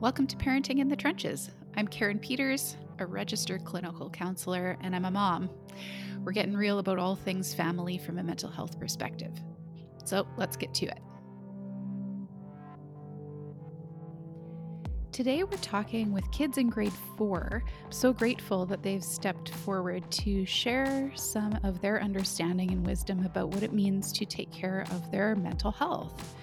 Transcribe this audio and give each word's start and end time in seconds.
Welcome 0.00 0.26
to 0.28 0.36
Parenting 0.36 0.78
in 0.78 0.88
the 0.88 0.96
Trenches. 0.96 1.50
I'm 1.76 1.86
Karen 1.86 2.18
Peters, 2.18 2.78
a 3.00 3.04
registered 3.04 3.66
clinical 3.66 4.08
counselor, 4.08 4.78
and 4.80 4.96
I'm 4.96 5.04
a 5.04 5.10
mom. 5.10 5.50
We're 6.24 6.32
getting 6.32 6.56
real 6.56 6.78
about 6.78 6.98
all 6.98 7.14
things 7.14 7.52
family 7.52 7.98
from 7.98 8.16
a 8.16 8.22
mental 8.22 8.48
health 8.48 8.80
perspective. 8.80 9.34
So 10.06 10.26
let's 10.38 10.56
get 10.56 10.72
to 10.72 10.86
it. 10.86 11.00
Today, 15.12 15.42
we're 15.42 15.58
talking 15.58 16.12
with 16.12 16.32
kids 16.32 16.56
in 16.56 16.70
grade 16.70 16.94
four. 17.18 17.62
I'm 17.84 17.92
so 17.92 18.14
grateful 18.14 18.64
that 18.64 18.82
they've 18.82 19.04
stepped 19.04 19.50
forward 19.50 20.10
to 20.12 20.46
share 20.46 21.12
some 21.14 21.58
of 21.62 21.82
their 21.82 22.00
understanding 22.00 22.70
and 22.70 22.86
wisdom 22.86 23.26
about 23.26 23.50
what 23.50 23.62
it 23.62 23.74
means 23.74 24.12
to 24.12 24.24
take 24.24 24.50
care 24.50 24.86
of 24.92 25.10
their 25.10 25.36
mental 25.36 25.72
health. 25.72 26.34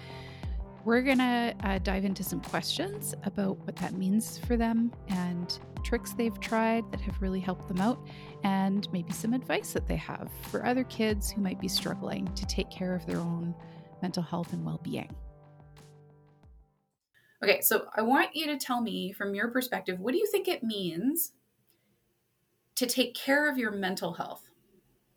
We're 0.88 1.02
going 1.02 1.18
to 1.18 1.54
uh, 1.64 1.78
dive 1.80 2.06
into 2.06 2.24
some 2.24 2.40
questions 2.40 3.14
about 3.24 3.58
what 3.66 3.76
that 3.76 3.92
means 3.92 4.38
for 4.38 4.56
them 4.56 4.90
and 5.08 5.58
tricks 5.84 6.14
they've 6.14 6.40
tried 6.40 6.90
that 6.90 7.00
have 7.02 7.20
really 7.20 7.40
helped 7.40 7.68
them 7.68 7.78
out, 7.78 8.08
and 8.42 8.90
maybe 8.90 9.12
some 9.12 9.34
advice 9.34 9.74
that 9.74 9.86
they 9.86 9.96
have 9.96 10.30
for 10.50 10.64
other 10.64 10.84
kids 10.84 11.30
who 11.30 11.42
might 11.42 11.60
be 11.60 11.68
struggling 11.68 12.24
to 12.34 12.46
take 12.46 12.70
care 12.70 12.94
of 12.94 13.04
their 13.04 13.18
own 13.18 13.54
mental 14.00 14.22
health 14.22 14.54
and 14.54 14.64
well 14.64 14.80
being. 14.82 15.14
Okay, 17.44 17.60
so 17.60 17.84
I 17.94 18.00
want 18.00 18.34
you 18.34 18.46
to 18.46 18.56
tell 18.56 18.80
me 18.80 19.12
from 19.12 19.34
your 19.34 19.48
perspective 19.48 20.00
what 20.00 20.12
do 20.12 20.18
you 20.18 20.26
think 20.32 20.48
it 20.48 20.62
means 20.62 21.32
to 22.76 22.86
take 22.86 23.14
care 23.14 23.50
of 23.50 23.58
your 23.58 23.72
mental 23.72 24.14
health? 24.14 24.48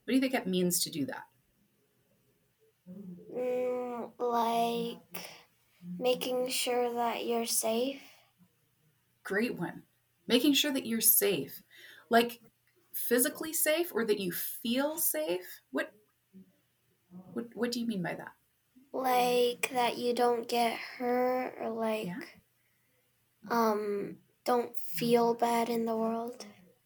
What 0.04 0.12
do 0.12 0.16
you 0.16 0.22
think 0.22 0.34
it 0.34 0.48
means 0.48 0.84
to 0.84 0.90
do 0.92 1.06
that? 1.06 1.24
Mm, 3.34 4.10
like 4.20 5.30
making 6.00 6.50
sure 6.50 6.94
that 6.94 7.26
you're 7.26 7.46
safe. 7.46 8.02
Great 9.24 9.56
one. 9.56 9.84
Making 10.28 10.54
sure 10.54 10.72
that 10.72 10.86
you're 10.86 11.02
safe. 11.02 11.64
Like 12.10 12.42
physically 12.94 13.54
safe 13.54 13.92
or 13.94 14.06
that 14.06 14.20
you 14.20 14.32
feel 14.32 14.98
safe? 14.98 15.62
What 15.72 15.92
what 17.34 17.48
what 17.54 17.72
do 17.72 17.80
you 17.80 17.88
mean 17.88 18.04
by 18.04 18.16
that? 18.16 18.32
Like 18.94 19.70
that 19.74 19.98
you 19.98 20.14
don't 20.14 20.48
get 20.48 20.78
hurt 20.78 21.56
or 21.60 21.70
like 21.70 22.08
yeah. 22.08 22.20
um 23.50 24.18
don't 24.44 24.76
feel 24.78 25.34
bad 25.34 25.70
in 25.70 25.86
the 25.86 25.96
world. 25.96 26.46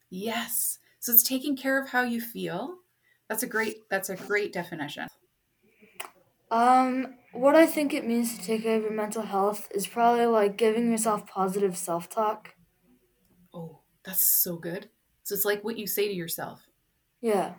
Yes. 0.10 0.80
So 1.00 1.12
it's 1.12 1.24
taking 1.24 1.56
care 1.56 1.82
of 1.82 1.90
how 1.90 2.04
you 2.04 2.22
feel. 2.22 2.78
That's 3.30 3.44
a 3.44 3.48
great 3.48 3.90
that's 3.90 4.10
a 4.10 4.16
great 4.16 4.54
definition. 4.54 5.08
Um 6.52 7.16
what 7.36 7.56
I 7.56 7.66
think 7.68 7.94
it 7.94 8.06
means 8.06 8.38
to 8.38 8.44
take 8.44 8.64
care 8.64 8.78
of 8.78 8.84
your 8.84 8.92
mental 8.92 9.24
health 9.24 9.68
is 9.72 9.88
probably 9.88 10.26
like 10.26 10.58
giving 10.58 10.90
yourself 10.92 11.28
positive 11.28 11.78
self 11.78 12.10
talk. 12.10 12.56
Oh, 13.54 13.82
that's 14.04 14.20
so 14.22 14.58
good. 14.58 14.90
So 15.24 15.34
it's 15.34 15.46
like 15.46 15.64
what 15.64 15.78
you 15.80 15.88
say 15.88 16.08
to 16.08 16.14
yourself. 16.14 16.68
Yeah. 17.22 17.56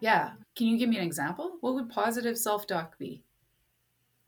Yeah. 0.00 0.36
Can 0.54 0.68
you 0.68 0.78
give 0.78 0.88
me 0.88 0.96
an 0.98 1.04
example? 1.04 1.58
What 1.60 1.74
would 1.74 1.90
positive 1.90 2.38
self 2.38 2.66
talk 2.66 2.98
be? 2.98 3.24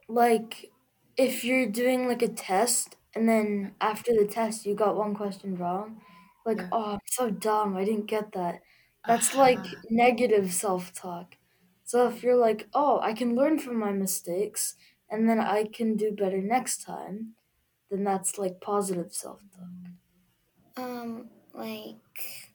Like 0.08 0.70
if 1.16 1.44
you're 1.44 1.68
doing 1.70 2.08
like 2.08 2.22
a 2.22 2.28
test 2.28 2.96
and 3.14 3.28
then 3.28 3.74
after 3.80 4.12
the 4.14 4.26
test 4.26 4.66
you 4.66 4.74
got 4.74 4.96
one 4.96 5.14
question 5.14 5.56
wrong, 5.56 6.02
like, 6.44 6.60
yeah. 6.60 6.68
oh, 6.72 6.92
I'm 6.94 7.00
so 7.06 7.30
dumb. 7.30 7.76
I 7.76 7.84
didn't 7.84 8.06
get 8.06 8.32
that. 8.32 8.62
That's 9.06 9.34
uh, 9.34 9.38
like 9.38 9.64
negative 9.90 10.52
self 10.52 10.92
talk. 10.92 11.36
So 11.88 12.06
if 12.06 12.22
you're 12.22 12.36
like, 12.36 12.68
oh, 12.74 13.00
I 13.00 13.14
can 13.14 13.34
learn 13.34 13.58
from 13.58 13.78
my 13.78 13.92
mistakes 13.92 14.76
and 15.10 15.26
then 15.26 15.40
I 15.40 15.64
can 15.64 15.96
do 15.96 16.12
better 16.12 16.36
next 16.36 16.82
time, 16.82 17.32
then 17.90 18.04
that's 18.04 18.36
like 18.36 18.60
positive 18.60 19.14
self 19.14 19.40
talk. 19.56 20.84
Um, 20.84 21.30
like, 21.54 22.52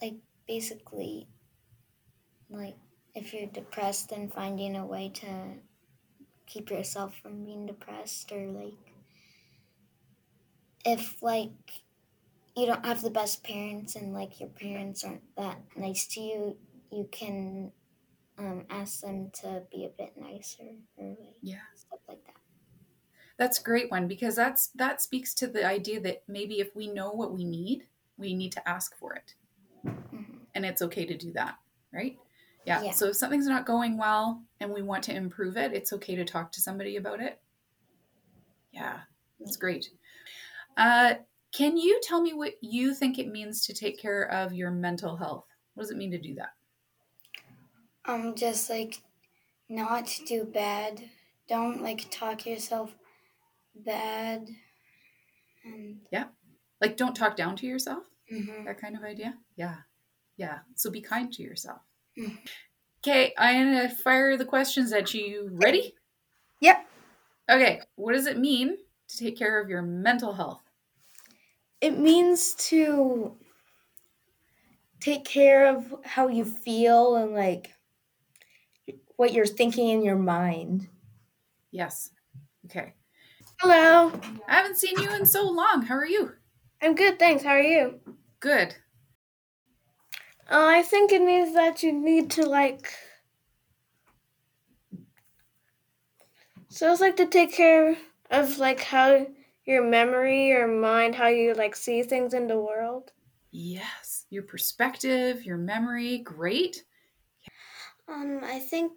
like 0.00 0.14
basically, 0.48 1.28
like 2.48 2.76
if 3.14 3.34
you're 3.34 3.46
depressed, 3.48 4.08
then 4.08 4.30
finding 4.30 4.74
a 4.74 4.86
way 4.86 5.10
to 5.16 5.26
keep 6.46 6.70
yourself 6.70 7.14
from 7.22 7.44
being 7.44 7.66
depressed, 7.66 8.32
or 8.32 8.46
like, 8.46 8.94
if 10.86 11.22
like 11.22 11.52
you 12.56 12.66
don't 12.66 12.84
have 12.84 13.02
the 13.02 13.10
best 13.10 13.42
parents 13.42 13.96
and 13.96 14.12
like 14.12 14.40
your 14.40 14.50
parents 14.50 15.04
aren't 15.04 15.22
that 15.36 15.58
nice 15.76 16.06
to 16.08 16.20
you, 16.20 16.56
you 16.90 17.08
can 17.10 17.72
um, 18.38 18.64
ask 18.70 19.00
them 19.00 19.30
to 19.42 19.62
be 19.70 19.84
a 19.84 20.02
bit 20.02 20.14
nicer 20.16 20.64
or 20.96 21.08
like 21.08 21.36
yeah 21.40 21.56
stuff 21.76 22.00
like 22.08 22.24
that. 22.26 22.34
That's 23.38 23.60
a 23.60 23.62
great 23.62 23.90
one 23.90 24.08
because 24.08 24.36
that's 24.36 24.68
that 24.74 25.00
speaks 25.00 25.34
to 25.34 25.46
the 25.46 25.64
idea 25.64 26.00
that 26.00 26.22
maybe 26.28 26.60
if 26.60 26.74
we 26.76 26.88
know 26.88 27.12
what 27.12 27.32
we 27.32 27.44
need, 27.44 27.86
we 28.16 28.34
need 28.34 28.52
to 28.52 28.68
ask 28.68 28.96
for 28.98 29.14
it, 29.14 29.34
mm-hmm. 29.86 30.22
and 30.54 30.66
it's 30.66 30.82
okay 30.82 31.06
to 31.06 31.16
do 31.16 31.32
that, 31.32 31.56
right? 31.92 32.18
Yeah. 32.66 32.82
yeah. 32.82 32.92
So 32.92 33.08
if 33.08 33.16
something's 33.16 33.46
not 33.46 33.66
going 33.66 33.98
well 33.98 34.42
and 34.60 34.72
we 34.72 34.82
want 34.82 35.02
to 35.04 35.14
improve 35.14 35.56
it, 35.56 35.72
it's 35.72 35.92
okay 35.94 36.14
to 36.14 36.24
talk 36.24 36.52
to 36.52 36.60
somebody 36.60 36.96
about 36.96 37.20
it. 37.20 37.40
Yeah, 38.70 39.00
that's 39.40 39.56
great. 39.56 39.90
Uh, 40.76 41.14
can 41.52 41.76
you 41.76 42.00
tell 42.02 42.20
me 42.20 42.32
what 42.32 42.54
you 42.60 42.94
think 42.94 43.18
it 43.18 43.28
means 43.28 43.66
to 43.66 43.74
take 43.74 44.00
care 44.00 44.22
of 44.30 44.54
your 44.54 44.70
mental 44.70 45.16
health? 45.16 45.44
What 45.74 45.84
does 45.84 45.90
it 45.90 45.98
mean 45.98 46.10
to 46.10 46.18
do 46.18 46.34
that? 46.34 46.50
Um, 48.04 48.34
just 48.34 48.68
like 48.68 49.02
not 49.68 50.18
do 50.26 50.44
bad. 50.44 51.08
Don't 51.48 51.82
like 51.82 52.06
talk 52.10 52.46
yourself 52.46 52.94
bad. 53.74 54.48
And 55.64 56.00
yeah, 56.10 56.24
like 56.80 56.96
don't 56.96 57.14
talk 57.14 57.36
down 57.36 57.56
to 57.56 57.66
yourself. 57.66 58.04
Mm-hmm. 58.32 58.64
That 58.64 58.80
kind 58.80 58.96
of 58.96 59.04
idea. 59.04 59.34
Yeah, 59.56 59.76
yeah. 60.36 60.60
So 60.74 60.90
be 60.90 61.00
kind 61.00 61.32
to 61.32 61.42
yourself. 61.42 61.80
Mm-hmm. 62.18 62.36
Okay, 63.04 63.34
I'm 63.36 63.72
gonna 63.72 63.88
fire 63.88 64.36
the 64.36 64.44
questions 64.44 64.92
at 64.92 65.12
you. 65.12 65.50
Ready? 65.52 65.94
Yep. 66.60 66.86
Okay. 67.50 67.80
What 67.96 68.14
does 68.14 68.26
it 68.26 68.38
mean 68.38 68.76
to 69.08 69.18
take 69.18 69.36
care 69.36 69.60
of 69.60 69.68
your 69.68 69.82
mental 69.82 70.32
health? 70.32 70.62
It 71.82 71.98
means 71.98 72.54
to 72.54 73.36
take 75.00 75.24
care 75.24 75.66
of 75.66 75.92
how 76.04 76.28
you 76.28 76.44
feel 76.44 77.16
and 77.16 77.34
like 77.34 77.74
what 79.16 79.32
you're 79.32 79.44
thinking 79.44 79.88
in 79.88 80.04
your 80.04 80.16
mind. 80.16 80.88
Yes. 81.72 82.10
Okay. 82.66 82.94
Hello. 83.60 84.12
I 84.48 84.54
haven't 84.54 84.76
seen 84.76 84.96
you 85.00 85.12
in 85.12 85.26
so 85.26 85.50
long. 85.50 85.82
How 85.82 85.96
are 85.96 86.06
you? 86.06 86.32
I'm 86.80 86.94
good, 86.94 87.18
thanks. 87.18 87.42
How 87.42 87.50
are 87.50 87.60
you? 87.60 88.00
Good. 88.38 88.76
Uh, 90.48 90.66
I 90.66 90.82
think 90.82 91.10
it 91.10 91.22
means 91.22 91.54
that 91.54 91.82
you 91.82 91.92
need 91.92 92.30
to 92.32 92.46
like. 92.46 92.94
So 96.68 96.92
it's 96.92 97.00
like 97.00 97.16
to 97.16 97.26
take 97.26 97.52
care 97.52 97.96
of 98.30 98.58
like 98.58 98.80
how 98.80 99.26
your 99.64 99.82
memory, 99.84 100.48
your 100.48 100.68
mind, 100.68 101.16
how 101.16 101.28
you 101.28 101.54
like 101.54 101.76
see 101.76 102.02
things 102.02 102.34
in 102.34 102.46
the 102.46 102.58
world? 102.60 103.12
Yes, 103.52 104.26
your 104.30 104.42
perspective, 104.42 105.44
your 105.44 105.56
memory, 105.58 106.18
great. 106.18 106.84
Um, 108.06 108.40
I 108.44 108.58
think 108.60 108.92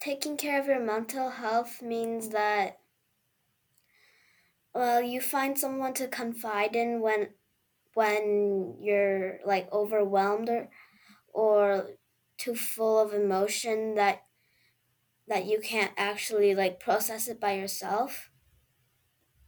taking 0.00 0.36
care 0.36 0.60
of 0.60 0.66
your 0.66 0.80
mental 0.80 1.30
health 1.30 1.80
means 1.82 2.30
that 2.30 2.80
well, 4.74 5.02
you 5.02 5.20
find 5.20 5.58
someone 5.58 5.94
to 5.94 6.08
confide 6.08 6.74
in 6.74 7.00
when 7.00 7.34
when 7.94 8.76
you're 8.80 9.40
like 9.44 9.70
overwhelmed 9.72 10.48
or 10.50 10.70
or 11.32 11.90
too 12.38 12.56
full 12.56 12.98
of 13.00 13.14
emotion 13.14 13.94
that 13.96 14.24
that 15.26 15.46
you 15.46 15.60
can't 15.60 15.92
actually 15.96 16.54
like 16.54 16.80
process 16.80 17.28
it 17.28 17.40
by 17.40 17.54
yourself. 17.54 18.30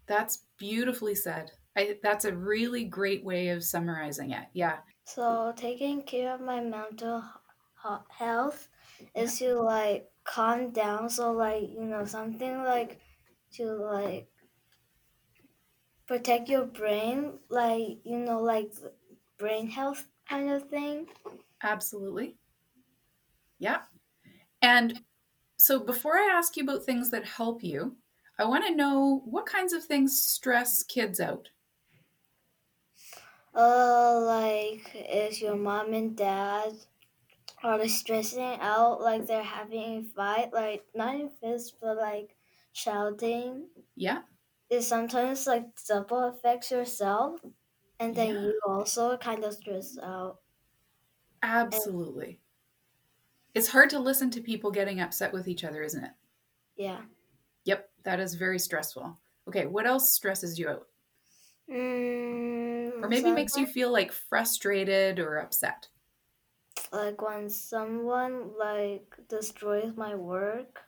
That's 0.06 0.46
beautifully 0.58 1.14
said. 1.14 1.52
I, 1.76 1.98
that's 2.02 2.24
a 2.24 2.36
really 2.36 2.84
great 2.84 3.24
way 3.24 3.48
of 3.48 3.64
summarizing 3.64 4.30
it. 4.30 4.48
Yeah. 4.52 4.80
So 5.04 5.52
taking 5.56 6.02
care 6.02 6.34
of 6.34 6.40
my 6.40 6.60
mental 6.60 7.24
health 8.10 8.68
is 9.14 9.38
to 9.38 9.54
like 9.60 10.10
calm 10.24 10.70
down. 10.70 11.08
So 11.10 11.32
like 11.32 11.68
you 11.70 11.84
know 11.84 12.04
something 12.04 12.62
like 12.62 13.00
to 13.52 13.64
like 13.64 14.30
protect 16.06 16.48
your 16.48 16.64
brain, 16.64 17.38
like 17.48 17.98
you 18.04 18.18
know 18.18 18.40
like 18.40 18.72
brain 19.36 19.68
health 19.68 20.08
kind 20.28 20.50
of 20.50 20.68
thing. 20.68 21.08
Absolutely. 21.62 22.38
Yeah. 23.58 23.82
And 24.62 25.04
so 25.58 25.80
before 25.80 26.18
I 26.18 26.30
ask 26.32 26.56
you 26.56 26.64
about 26.64 26.84
things 26.84 27.10
that 27.10 27.26
help 27.26 27.64
you, 27.64 27.98
I 28.38 28.44
want 28.44 28.64
to 28.64 28.72
know 28.74 29.22
what 29.24 29.44
kinds 29.46 29.72
of 29.72 29.84
things 29.84 30.22
stress 30.22 30.84
kids 30.84 31.18
out. 31.18 31.50
Uh, 33.54 34.20
like 34.26 34.94
is 34.94 35.40
your 35.40 35.54
mom 35.56 35.92
and 35.94 36.16
dad 36.16 36.72
are 37.62 37.78
they 37.78 37.88
stressing 37.88 38.58
out 38.60 39.00
like 39.00 39.26
they're 39.26 39.42
having 39.44 39.98
a 39.98 40.04
fight, 40.04 40.52
like 40.52 40.86
not 40.94 41.16
in 41.16 41.30
fist, 41.30 41.78
but 41.80 41.96
like 41.98 42.36
shouting. 42.72 43.70
Yeah, 43.96 44.22
it 44.70 44.82
sometimes 44.82 45.46
like 45.46 45.66
double 45.86 46.24
affects 46.24 46.70
yourself, 46.70 47.40
and 48.00 48.16
then 48.16 48.34
Yeah. 48.34 48.40
you 48.40 48.60
also 48.66 49.16
kind 49.18 49.44
of 49.44 49.54
stress 49.54 49.98
out. 49.98 50.40
Absolutely. 51.44 52.40
It's 53.54 53.68
hard 53.68 53.88
to 53.88 53.98
listen 53.98 54.30
to 54.32 54.40
people 54.42 54.70
getting 54.70 55.00
upset 55.00 55.32
with 55.32 55.48
each 55.48 55.64
other, 55.64 55.82
isn't 55.82 56.04
it? 56.04 56.12
Yeah. 56.76 57.04
That 58.04 58.20
is 58.20 58.34
very 58.34 58.58
stressful. 58.60 59.18
Okay, 59.48 59.66
what 59.66 59.86
else 59.86 60.10
stresses 60.10 60.58
you 60.58 60.68
out? 60.68 60.88
Mm, 61.68 62.90
Or 63.00 63.08
maybe 63.08 63.30
makes 63.30 63.56
you 63.56 63.66
feel 63.68 63.92
like 63.92 64.10
frustrated 64.10 65.20
or 65.20 65.36
upset? 65.38 65.90
like 66.92 67.20
when 67.20 67.48
someone 67.50 68.56
like 68.56 69.16
destroys 69.28 69.94
my 69.96 70.14
work, 70.14 70.82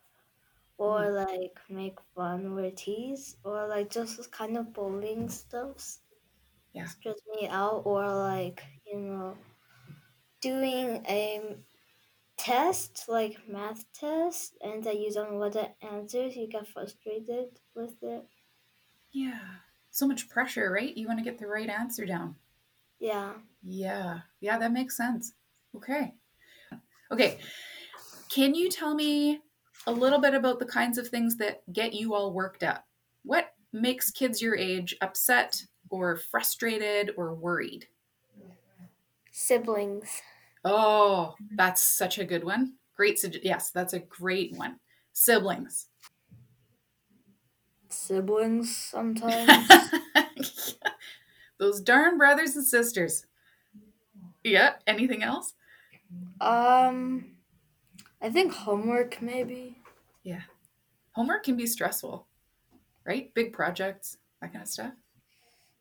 or 0.78 1.10
like 1.12 1.58
make 1.70 1.98
fun 2.16 2.46
or 2.58 2.70
tease, 2.72 3.36
or 3.44 3.68
like 3.68 3.90
just 3.90 4.32
kind 4.32 4.56
of 4.58 4.72
bullying 4.74 5.28
stuff. 5.30 5.98
Yeah. 6.72 6.92
Stress 6.92 7.20
me 7.28 7.48
out, 7.48 7.82
or 7.86 8.02
like 8.14 8.64
you 8.86 9.00
know, 9.00 9.38
doing 10.40 11.04
a 11.06 11.56
test 12.36 13.04
like 13.08 13.36
math 13.48 13.84
test, 13.92 14.56
and 14.60 14.82
that 14.84 14.98
you 14.98 15.12
don't 15.12 15.32
know 15.32 15.38
what 15.38 15.52
the 15.52 15.70
answers, 15.84 16.36
you 16.36 16.48
get 16.48 16.68
frustrated 16.68 17.58
with 17.74 17.94
it. 18.02 18.26
Yeah. 19.12 19.40
So 19.90 20.06
much 20.06 20.28
pressure, 20.28 20.70
right? 20.70 20.96
You 20.96 21.06
want 21.06 21.18
to 21.18 21.24
get 21.24 21.38
the 21.38 21.46
right 21.46 21.68
answer 21.68 22.04
down. 22.04 22.36
Yeah. 22.98 23.32
Yeah. 23.62 24.20
Yeah, 24.40 24.58
that 24.58 24.72
makes 24.72 24.96
sense. 24.96 25.32
Okay. 25.74 26.14
Okay. 27.10 27.38
Can 28.28 28.54
you 28.54 28.68
tell 28.68 28.94
me 28.94 29.40
a 29.86 29.92
little 29.92 30.20
bit 30.20 30.34
about 30.34 30.58
the 30.58 30.66
kinds 30.66 30.98
of 30.98 31.08
things 31.08 31.36
that 31.36 31.62
get 31.72 31.94
you 31.94 32.14
all 32.14 32.32
worked 32.32 32.62
up? 32.62 32.84
What 33.24 33.54
makes 33.72 34.10
kids 34.10 34.42
your 34.42 34.56
age 34.56 34.96
upset 35.00 35.62
or 35.90 36.16
frustrated 36.16 37.12
or 37.16 37.34
worried? 37.34 37.86
Siblings. 39.30 40.22
Oh, 40.68 41.36
that's 41.54 41.80
such 41.80 42.18
a 42.18 42.24
good 42.24 42.42
one. 42.42 42.74
Great. 42.96 43.22
Yes, 43.44 43.70
that's 43.70 43.92
a 43.92 44.00
great 44.00 44.52
one. 44.56 44.80
Siblings. 45.12 45.86
Siblings 47.88 48.76
sometimes. 48.76 49.94
Those 51.58 51.80
darn 51.80 52.18
brothers 52.18 52.56
and 52.56 52.66
sisters. 52.66 53.26
Yeah. 54.42 54.72
Anything 54.88 55.22
else? 55.22 55.54
um, 56.40 57.36
I 58.20 58.28
think 58.30 58.52
homework 58.52 59.22
maybe. 59.22 59.78
Yeah. 60.24 60.42
Homework 61.12 61.44
can 61.44 61.56
be 61.56 61.66
stressful, 61.66 62.26
right? 63.04 63.32
Big 63.34 63.52
projects, 63.52 64.18
that 64.40 64.52
kind 64.52 64.62
of 64.62 64.68
stuff. 64.68 64.92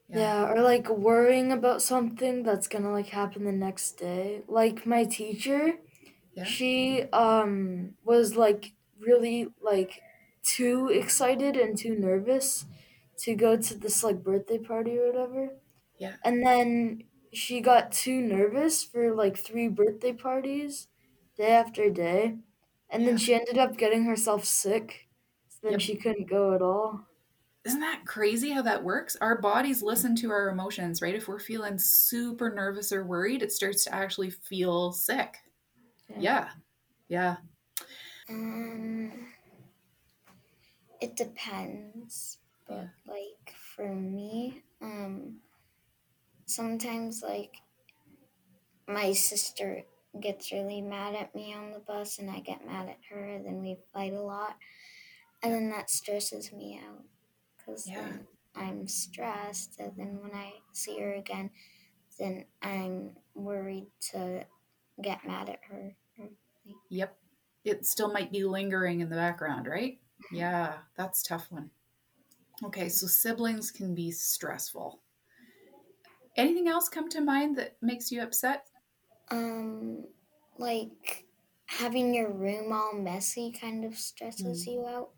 Yeah. 0.07 0.52
or 0.52 0.62
like 0.62 0.88
worrying 0.90 1.52
about 1.52 1.81
something 1.81 2.44
that's 2.44 2.68
gonna 2.68 2.92
like 2.92 3.07
happen 3.07 3.44
the 3.46 3.52
next 3.52 3.94
day. 3.94 4.44
Like 4.48 4.86
my 4.86 5.04
teacher, 5.06 5.80
Yeah. 6.34 6.44
she 6.44 7.04
um 7.12 7.96
was 8.04 8.36
like 8.36 8.74
really 9.00 9.48
like 9.62 10.02
too 10.44 10.90
excited 10.90 11.57
and 11.57 11.78
too 11.78 11.96
nervous 11.98 12.66
to 13.19 13.36
go 13.36 13.57
to 13.57 13.75
this 13.75 14.04
like 14.04 14.24
birthday 14.24 14.60
party 14.60 14.98
or 14.98 15.07
whatever. 15.12 15.60
Yeah. 15.98 16.18
And 16.24 16.46
then 16.46 17.04
she 17.34 17.62
got 17.62 17.92
too 17.92 18.22
nervous 18.22 18.84
for 18.84 19.13
like 19.16 19.38
three 19.38 19.68
birthday 19.68 20.13
parties 20.13 20.88
day 21.38 21.52
after 21.52 21.90
day. 21.90 22.38
And 22.90 23.06
Yeah. 23.06 23.07
then 23.07 23.18
she 23.18 23.34
ended 23.34 23.57
up 23.57 23.78
getting 23.78 24.06
herself 24.06 24.46
sick. 24.46 25.07
So 25.50 25.60
then 25.69 25.78
Yep. 25.78 25.80
she 25.80 25.98
couldn't 25.98 26.30
go 26.30 26.54
at 26.54 26.62
all. 26.62 27.07
Isn't 27.66 27.80
that 27.80 28.06
crazy 28.06 28.52
how 28.52 28.62
that 28.62 28.84
works? 28.84 29.16
Our 29.20 29.42
bodies 29.42 29.82
listen 29.82 30.16
to 30.18 30.30
our 30.30 30.50
emotions, 30.50 31.02
right? 31.02 31.16
If 31.16 31.28
we're 31.28 31.40
feeling 31.40 31.80
super 31.80 32.52
nervous 32.52 32.92
or 32.92 33.04
worried, 33.04 33.42
it 33.42 33.52
starts 33.52 33.84
to 33.86 33.96
actually 33.96 34.30
feel 34.30 34.92
sick. 34.92 35.38
Yeah. 36.16 36.50
Yeah. 37.08 37.38
Um, 38.30 39.12
it 41.02 41.16
depends, 41.16 42.38
but 42.68 42.88
like 43.08 43.56
for 43.76 43.88
me, 43.88 44.62
um, 44.82 45.38
sometimes 46.46 47.24
like 47.24 47.56
my 48.88 49.12
sister 49.14 49.84
gets 50.20 50.52
really 50.52 50.82
mad 50.82 51.16
at 51.16 51.34
me 51.34 51.54
on 51.54 51.72
the 51.72 51.80
bus, 51.80 52.20
and 52.20 52.30
I 52.30 52.40
get 52.40 52.66
mad 52.66 52.90
at 52.90 53.00
her, 53.10 53.24
and 53.24 53.46
then 53.46 53.62
we 53.62 53.78
fight 53.92 54.14
a 54.14 54.22
lot, 54.22 54.56
and 55.42 55.54
then 55.54 55.70
that 55.72 55.90
stresses 55.90 56.54
me 56.54 56.80
out 56.88 57.04
because 57.66 57.88
Yeah. 57.88 58.02
then 58.02 58.28
I'm 58.56 58.88
stressed, 58.88 59.80
and 59.80 59.96
then 59.98 60.22
when 60.22 60.34
I 60.34 60.62
see 60.72 61.00
her 61.00 61.14
again, 61.14 61.52
then 62.18 62.46
I'm 62.62 63.18
worried 63.34 63.88
to 64.12 64.46
get 65.02 65.26
mad 65.26 65.50
at 65.50 65.64
her. 65.66 65.96
Yep. 66.90 67.18
It 67.64 67.86
still 67.86 68.12
might 68.12 68.32
be 68.32 68.44
lingering 68.44 69.02
in 69.02 69.10
the 69.10 69.16
background, 69.16 69.68
right? 69.68 70.00
Yeah, 70.32 70.78
that's 70.96 71.22
a 71.22 71.26
tough 71.26 71.52
one. 71.52 71.72
Okay, 72.64 72.90
so 72.90 73.08
siblings 73.08 73.72
can 73.72 73.94
be 73.94 74.12
stressful. 74.12 75.02
Anything 76.38 76.68
else 76.68 76.90
come 76.90 77.10
to 77.10 77.22
mind 77.22 77.58
that 77.58 77.78
makes 77.82 78.12
you 78.12 78.22
upset? 78.22 78.68
Um, 79.30 80.06
like 80.58 81.26
having 81.66 82.14
your 82.14 82.32
room 82.32 82.72
all 82.72 82.94
messy 82.94 83.52
kind 83.52 83.84
of 83.84 83.98
stresses 83.98 84.66
you 84.68 84.86
out 84.86 85.12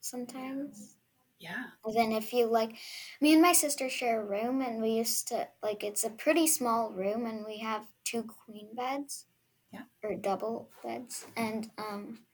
sometimes. 0.00 0.96
Yeah. 1.38 1.64
And 1.84 1.94
then 1.96 2.12
if 2.12 2.32
you 2.32 2.46
like, 2.46 2.76
me 3.20 3.32
and 3.32 3.42
my 3.42 3.52
sister 3.52 3.88
share 3.88 4.20
a 4.20 4.24
room, 4.24 4.60
and 4.62 4.80
we 4.82 4.90
used 4.90 5.28
to 5.28 5.48
like 5.62 5.84
it's 5.84 6.04
a 6.04 6.10
pretty 6.10 6.46
small 6.46 6.90
room, 6.92 7.26
and 7.26 7.44
we 7.46 7.58
have 7.58 7.86
two 8.04 8.22
queen 8.24 8.74
beds, 8.74 9.26
Yeah. 9.72 9.84
or 10.02 10.14
double 10.16 10.70
beds, 10.82 11.26
and 11.36 11.70
um. 11.78 12.26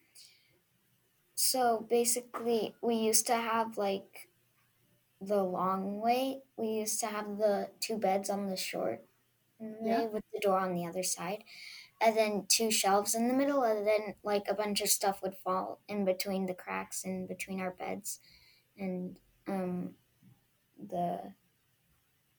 So 1.34 1.86
basically, 1.88 2.74
we 2.82 2.96
used 2.96 3.26
to 3.26 3.34
have 3.34 3.78
like 3.78 4.28
the 5.20 5.42
long 5.44 6.00
way. 6.00 6.42
We 6.56 6.68
used 6.68 7.00
to 7.00 7.06
have 7.08 7.38
the 7.38 7.70
two 7.80 7.98
beds 7.98 8.30
on 8.30 8.48
the 8.48 8.56
short 8.56 9.06
way 9.58 9.80
Yeah. 9.84 10.06
with 10.06 10.24
the 10.32 10.40
door 10.40 10.58
on 10.60 10.74
the 10.74 10.86
other 10.86 11.02
side, 11.04 11.44
and 12.00 12.16
then 12.16 12.46
two 12.48 12.70
shelves 12.70 13.14
in 13.14 13.28
the 13.28 13.34
middle, 13.34 13.62
and 13.64 13.86
then 13.86 14.16
like 14.24 14.48
a 14.48 14.54
bunch 14.54 14.80
of 14.82 14.90
stuff 14.90 15.22
would 15.22 15.36
fall 15.36 15.80
in 15.88 16.04
between 16.04 16.46
the 16.46 16.54
cracks 16.54 17.04
in 17.04 17.26
between 17.26 17.60
our 17.60 17.72
beds, 17.72 18.20
and 18.80 19.18
um, 19.48 19.94
the 20.78 21.34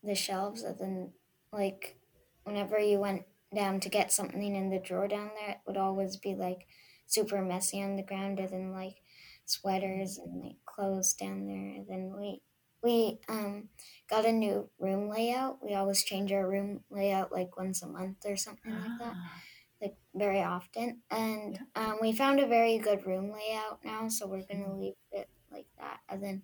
the 0.03 0.15
shelves, 0.15 0.63
and 0.63 0.77
then 0.79 1.13
like 1.51 1.97
whenever 2.43 2.79
you 2.79 2.99
went 2.99 3.23
down 3.53 3.79
to 3.81 3.89
get 3.89 4.11
something 4.11 4.55
in 4.55 4.69
the 4.69 4.79
drawer 4.79 5.07
down 5.07 5.31
there, 5.35 5.51
it 5.51 5.57
would 5.67 5.77
always 5.77 6.17
be 6.17 6.35
like 6.35 6.67
super 7.07 7.41
messy 7.41 7.81
on 7.81 7.95
the 7.95 8.03
ground, 8.03 8.39
and 8.39 8.49
then 8.49 8.71
like 8.71 8.95
sweaters 9.45 10.17
and 10.17 10.41
like 10.43 10.57
clothes 10.65 11.13
down 11.13 11.45
there, 11.47 11.75
and 11.75 11.87
then 11.87 12.13
we 12.17 12.41
we 12.83 13.19
um 13.29 13.69
got 14.09 14.25
a 14.25 14.31
new 14.31 14.69
room 14.79 15.09
layout. 15.09 15.63
We 15.63 15.75
always 15.75 16.03
change 16.03 16.31
our 16.31 16.47
room 16.49 16.81
layout 16.89 17.31
like 17.31 17.57
once 17.57 17.83
a 17.83 17.87
month 17.87 18.25
or 18.25 18.35
something 18.37 18.73
like 18.73 18.97
that, 18.99 19.15
Ah, 19.17 19.41
like 19.81 19.95
very 20.15 20.41
often. 20.41 21.01
And 21.11 21.59
um, 21.75 21.97
we 22.01 22.13
found 22.13 22.39
a 22.39 22.47
very 22.47 22.77
good 22.79 23.05
room 23.05 23.31
layout 23.31 23.83
now, 23.83 24.07
so 24.09 24.27
we're 24.27 24.45
gonna 24.49 24.75
leave 24.75 24.93
it 25.11 25.29
like 25.51 25.67
that. 25.79 25.99
And 26.09 26.23
then 26.23 26.41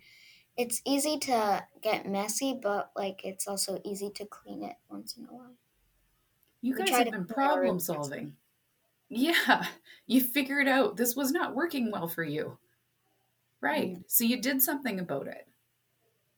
it's 0.57 0.81
easy 0.85 1.17
to 1.19 1.63
get 1.81 2.07
messy, 2.07 2.59
but 2.61 2.91
like 2.95 3.21
it's 3.23 3.47
also 3.47 3.79
easy 3.83 4.09
to 4.15 4.25
clean 4.25 4.63
it 4.63 4.75
once 4.89 5.15
in 5.17 5.25
a 5.25 5.33
while. 5.33 5.55
You 6.61 6.73
We 6.73 6.79
guys 6.79 6.89
have 6.89 7.11
been 7.11 7.25
clean 7.25 7.47
our 7.47 7.61
room 7.61 7.77
problem 7.77 7.79
solving. 7.79 8.33
Yeah, 9.09 9.65
you 10.07 10.21
figured 10.21 10.67
out 10.67 10.97
this 10.97 11.15
was 11.15 11.31
not 11.31 11.55
working 11.55 11.91
well 11.91 12.07
for 12.07 12.23
you. 12.23 12.57
Right. 13.61 13.91
Mm-hmm. 13.91 14.01
So 14.07 14.23
you 14.23 14.41
did 14.41 14.61
something 14.61 14.99
about 14.99 15.27
it. 15.27 15.47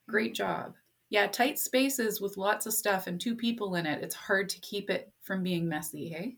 Great 0.08 0.34
mm-hmm. 0.34 0.44
job. 0.44 0.74
Yeah, 1.10 1.26
tight 1.28 1.58
spaces 1.58 2.22
with 2.22 2.38
lots 2.38 2.68
of 2.68 2.74
stuff 2.74 3.08
and 3.08 3.20
two 3.20 3.36
people 3.36 3.76
in 3.76 3.88
it, 3.88 4.04
it's 4.04 4.14
hard 4.14 4.48
to 4.50 4.60
keep 4.60 4.92
it 4.92 5.12
from 5.24 5.42
being 5.42 5.68
messy, 5.68 6.10
hey? 6.10 6.38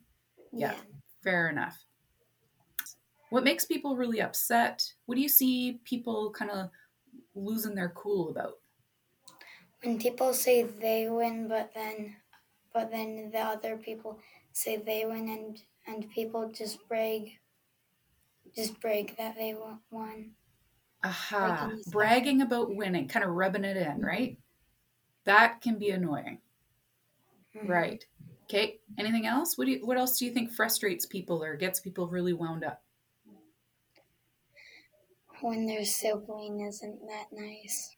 Yeah. 0.54 0.76
Fair 1.24 1.50
enough. 1.50 1.84
What 3.32 3.44
makes 3.44 3.66
people 3.66 3.98
really 3.98 4.22
upset? 4.22 4.94
What 5.12 5.18
do 5.18 5.22
you 5.24 5.28
see 5.28 5.82
people 5.84 6.32
kind 6.32 6.50
of 6.50 6.70
losing 7.36 7.76
their 7.76 7.90
cool 7.90 8.30
about? 8.30 8.60
When 9.84 10.00
people 10.00 10.34
say 10.34 10.64
they 10.64 11.10
win, 11.10 11.50
but 11.50 11.74
then, 11.76 12.16
but 12.74 12.92
then 12.92 13.30
the 13.30 13.40
other 13.40 13.76
people 13.76 14.20
say 14.54 14.78
they 14.78 15.04
win, 15.06 15.28
and 15.28 15.62
and 15.86 16.10
people 16.12 16.50
just 16.56 16.88
brag, 16.88 17.30
just 18.56 18.80
brag 18.80 19.18
that 19.18 19.36
they 19.36 19.54
won. 19.90 20.32
Aha, 21.04 21.72
Bragging 21.88 22.42
about 22.42 22.74
winning, 22.74 23.10
kind 23.10 23.26
of 23.26 23.32
rubbing 23.32 23.66
it 23.66 23.76
in, 23.76 24.00
right? 24.00 24.38
That 25.26 25.60
can 25.60 25.78
be 25.78 25.90
annoying. 25.90 26.40
Mm-hmm. 27.54 27.68
Right. 27.70 28.06
Okay. 28.46 28.80
Anything 28.98 29.26
else? 29.26 29.58
What 29.58 29.66
do 29.66 29.72
you, 29.72 29.86
what 29.86 29.98
else 29.98 30.18
do 30.18 30.24
you 30.24 30.32
think 30.32 30.54
frustrates 30.54 31.06
people 31.06 31.44
or 31.44 31.58
gets 31.58 31.82
people 31.82 32.08
really 32.08 32.32
wound 32.32 32.64
up? 32.64 32.82
When 35.42 35.66
their 35.66 35.86
sibling 35.86 36.62
isn't 36.62 37.00
that 37.08 37.28
nice. 37.32 37.96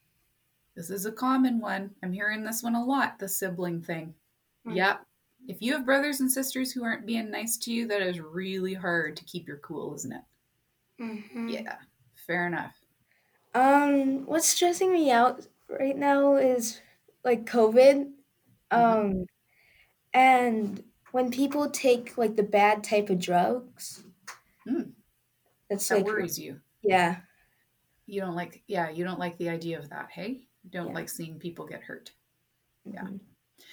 This 0.76 0.90
is 0.90 1.06
a 1.06 1.12
common 1.12 1.60
one. 1.60 1.92
I'm 2.02 2.14
hearing 2.14 2.44
this 2.44 2.64
one 2.64 2.76
a 2.76 2.84
lot 2.84 3.20
the 3.20 3.28
sibling 3.28 3.82
thing. 3.82 4.14
Mm. 4.68 4.76
Yep. 4.76 5.06
If 5.48 5.62
you 5.62 5.74
have 5.74 5.86
brothers 5.86 6.22
and 6.22 6.32
sisters 6.32 6.72
who 6.72 6.84
aren't 6.84 7.06
being 7.06 7.30
nice 7.30 7.58
to 7.58 7.74
you, 7.74 7.88
that 7.88 8.02
is 8.02 8.20
really 8.20 8.74
hard 8.74 9.18
to 9.18 9.26
keep 9.26 9.48
your 9.48 9.58
cool, 9.58 9.94
isn't 9.96 10.14
it? 10.14 10.22
Mm-hmm. 11.02 11.50
Yeah, 11.50 11.76
fair 12.16 12.48
enough. 12.48 12.76
Um, 13.54 14.26
what's 14.26 14.48
stressing 14.48 14.92
me 14.92 15.12
out 15.12 15.46
right 15.68 15.98
now 15.98 16.36
is 16.36 16.80
like 17.26 17.46
COVID. 17.46 18.10
Mm-hmm. 18.72 19.00
Um, 19.00 19.26
and 20.14 20.84
when 21.12 21.30
people 21.30 21.70
take 21.70 22.18
like 22.18 22.36
the 22.36 22.44
bad 22.44 22.84
type 22.84 23.10
of 23.10 23.20
drugs, 23.20 24.04
mm. 24.68 24.92
that's 25.70 25.88
that 25.90 25.98
like 25.98 26.06
worries 26.06 26.40
you. 26.40 26.60
Yeah. 26.82 27.18
You 28.06 28.22
don't 28.22 28.36
like, 28.36 28.64
yeah, 28.68 28.90
you 28.90 29.04
don't 29.04 29.20
like 29.20 29.38
the 29.38 29.50
idea 29.50 29.80
of 29.80 29.90
that. 29.90 30.10
Hey, 30.12 30.48
you 30.64 30.70
don't 30.72 30.90
yeah. 30.90 30.94
like 30.94 31.10
seeing 31.10 31.40
people 31.40 31.66
get 31.66 31.84
hurt. 31.84 32.12
Mm-hmm. 32.88 32.96
Yeah. 32.96 33.66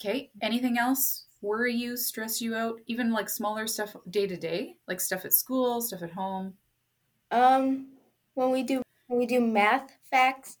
Okay. 0.00 0.30
Anything 0.42 0.78
else 0.78 1.26
worry 1.42 1.74
you, 1.74 1.96
stress 1.96 2.40
you 2.40 2.54
out? 2.54 2.80
Even 2.86 3.12
like 3.12 3.28
smaller 3.28 3.66
stuff 3.66 3.96
day 4.10 4.26
to 4.26 4.36
day, 4.36 4.76
like 4.88 5.00
stuff 5.00 5.24
at 5.24 5.32
school, 5.32 5.80
stuff 5.80 6.02
at 6.02 6.12
home. 6.12 6.54
Um, 7.30 7.88
when 8.34 8.50
we 8.50 8.62
do 8.62 8.82
when 9.08 9.18
we 9.18 9.26
do 9.26 9.40
math 9.40 9.96
facts 10.10 10.58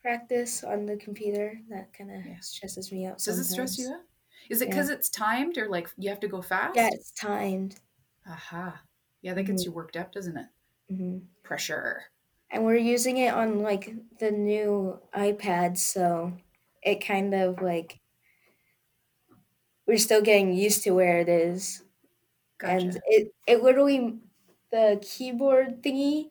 practice 0.00 0.62
on 0.64 0.86
the 0.86 0.96
computer, 0.96 1.60
that 1.70 1.92
kind 1.92 2.10
of 2.10 2.24
yeah. 2.24 2.40
stresses 2.40 2.92
me 2.92 3.06
out. 3.06 3.16
Does 3.16 3.24
sometimes. 3.24 3.46
it 3.46 3.52
stress 3.52 3.78
you 3.78 3.88
out? 3.92 4.00
Is 4.48 4.62
it 4.62 4.70
because 4.70 4.88
yeah. 4.88 4.94
it's 4.94 5.10
timed 5.10 5.58
or 5.58 5.68
like 5.68 5.90
you 5.98 6.08
have 6.08 6.20
to 6.20 6.28
go 6.28 6.40
fast? 6.40 6.76
Yeah, 6.76 6.88
it's 6.92 7.10
timed. 7.10 7.80
Aha. 8.26 8.80
Yeah, 9.22 9.34
that 9.34 9.42
gets 9.42 9.62
mm-hmm. 9.62 9.70
you 9.70 9.74
worked 9.74 9.96
up, 9.96 10.12
doesn't 10.12 10.36
it? 10.36 10.46
Mm-hmm. 10.90 11.18
Pressure. 11.42 12.04
And 12.50 12.64
we're 12.64 12.76
using 12.76 13.18
it 13.18 13.32
on 13.34 13.60
like 13.62 13.94
the 14.18 14.30
new 14.30 14.98
iPad, 15.14 15.76
so 15.76 16.32
it 16.82 17.04
kind 17.04 17.34
of 17.34 17.60
like 17.60 18.00
we're 19.86 19.98
still 19.98 20.22
getting 20.22 20.52
used 20.54 20.84
to 20.84 20.90
where 20.92 21.18
it 21.18 21.28
is. 21.28 21.82
Gotcha. 22.58 22.72
And 22.74 23.00
it 23.06 23.34
it 23.46 23.62
literally 23.62 24.18
the 24.70 24.98
keyboard 25.02 25.82
thingy 25.82 26.26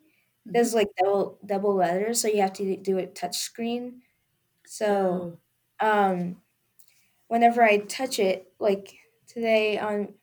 mm-hmm. 0.48 0.56
is 0.56 0.74
like 0.74 0.90
double 0.98 1.38
double 1.46 1.76
letters, 1.76 2.22
so 2.22 2.28
you 2.28 2.42
have 2.42 2.54
to 2.54 2.78
do 2.78 2.98
it 2.98 3.16
touch 3.16 3.38
screen. 3.38 4.02
So, 4.66 5.38
oh. 5.82 5.88
um, 5.88 6.38
whenever 7.28 7.64
I 7.64 7.78
touch 7.78 8.20
it, 8.20 8.52
like 8.60 8.96
today 9.28 9.78
on 9.80 10.14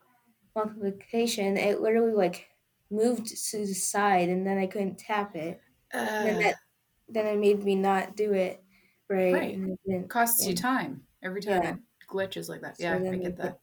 multiplication, 0.55 1.57
it 1.57 1.81
literally 1.81 2.13
like 2.13 2.49
moved 2.89 3.27
to 3.51 3.57
the 3.65 3.73
side, 3.73 4.29
and 4.29 4.45
then 4.45 4.57
I 4.57 4.67
couldn't 4.67 4.97
tap 4.97 5.35
it. 5.35 5.61
Uh, 5.93 5.97
and 5.97 6.41
that 6.41 6.55
then 7.07 7.25
it 7.27 7.39
made 7.39 7.63
me 7.63 7.75
not 7.75 8.15
do 8.15 8.33
it 8.33 8.63
right. 9.09 9.33
Right, 9.33 9.59
it 9.85 10.09
costs 10.09 10.45
you 10.47 10.55
time 10.55 11.01
every 11.23 11.41
time 11.41 11.63
yeah. 11.63 11.69
it 11.71 11.77
glitches 12.09 12.49
like 12.49 12.61
that. 12.61 12.77
So 12.77 12.83
yeah, 12.83 13.11
I 13.11 13.15
get 13.15 13.37
that. 13.37 13.59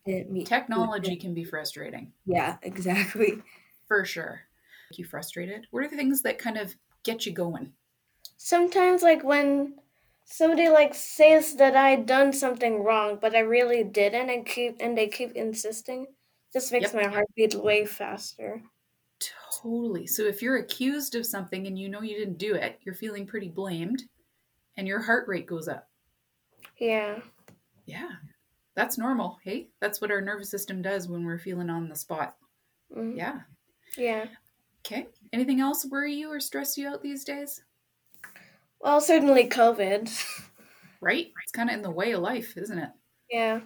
Technology 0.46 1.16
can 1.16 1.34
be 1.34 1.44
frustrating. 1.44 2.12
Yeah, 2.26 2.56
exactly. 2.62 3.42
For 3.86 4.04
sure. 4.04 4.42
Make 4.90 4.98
You 4.98 5.04
frustrated? 5.04 5.66
What 5.70 5.84
are 5.84 5.88
the 5.88 5.96
things 5.96 6.22
that 6.22 6.38
kind 6.38 6.56
of 6.56 6.74
get 7.04 7.26
you 7.26 7.32
going? 7.32 7.72
Sometimes, 8.36 9.02
like 9.02 9.22
when 9.22 9.74
somebody 10.24 10.68
like 10.68 10.94
says 10.94 11.56
that 11.56 11.76
I 11.76 11.96
done 11.96 12.32
something 12.32 12.82
wrong, 12.82 13.18
but 13.20 13.34
I 13.34 13.40
really 13.40 13.84
didn't, 13.84 14.30
and 14.30 14.46
keep 14.46 14.76
and 14.80 14.96
they 14.96 15.08
keep 15.08 15.32
insisting, 15.32 16.06
just 16.52 16.72
makes 16.72 16.92
yep. 16.92 17.04
my 17.04 17.08
heart 17.10 17.26
beat 17.36 17.54
way 17.54 17.84
faster. 17.84 18.62
Totally. 19.62 20.06
So 20.06 20.24
if 20.24 20.42
you're 20.42 20.56
accused 20.56 21.14
of 21.14 21.26
something 21.26 21.66
and 21.66 21.78
you 21.78 21.88
know 21.88 22.02
you 22.02 22.16
didn't 22.16 22.38
do 22.38 22.54
it, 22.54 22.78
you're 22.82 22.94
feeling 22.94 23.26
pretty 23.26 23.48
blamed, 23.48 24.02
and 24.76 24.88
your 24.88 25.00
heart 25.00 25.28
rate 25.28 25.46
goes 25.46 25.68
up. 25.68 25.88
Yeah. 26.78 27.20
Yeah. 27.86 28.10
That's 28.74 28.98
normal. 28.98 29.38
Hey, 29.44 29.68
that's 29.80 30.00
what 30.00 30.10
our 30.10 30.20
nervous 30.20 30.50
system 30.50 30.82
does 30.82 31.08
when 31.08 31.24
we're 31.24 31.38
feeling 31.38 31.70
on 31.70 31.88
the 31.88 31.96
spot. 31.96 32.36
Mm-hmm. 32.96 33.18
Yeah. 33.18 33.40
Yeah. 33.96 34.26
Okay. 34.80 35.06
Anything 35.32 35.60
else 35.60 35.84
worry 35.84 36.14
you 36.14 36.30
or 36.30 36.40
stress 36.40 36.76
you 36.76 36.88
out 36.88 37.02
these 37.02 37.24
days? 37.24 37.62
Well, 38.80 39.00
certainly 39.00 39.48
COVID. 39.48 40.10
right? 41.00 41.32
It's 41.42 41.52
kind 41.52 41.68
of 41.68 41.76
in 41.76 41.82
the 41.82 41.90
way 41.90 42.12
of 42.12 42.22
life, 42.22 42.56
isn't 42.56 42.78
it? 42.78 42.90
Yeah. 43.30 43.60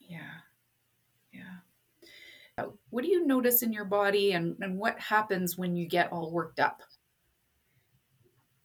Yeah. 0.00 0.20
Yeah. 1.32 1.56
What 2.90 3.02
do 3.02 3.08
you 3.08 3.26
notice 3.26 3.62
in 3.62 3.72
your 3.72 3.84
body 3.84 4.32
and, 4.32 4.56
and 4.60 4.78
what 4.78 4.98
happens 5.00 5.58
when 5.58 5.74
you 5.74 5.86
get 5.88 6.12
all 6.12 6.30
worked 6.30 6.60
up? 6.60 6.82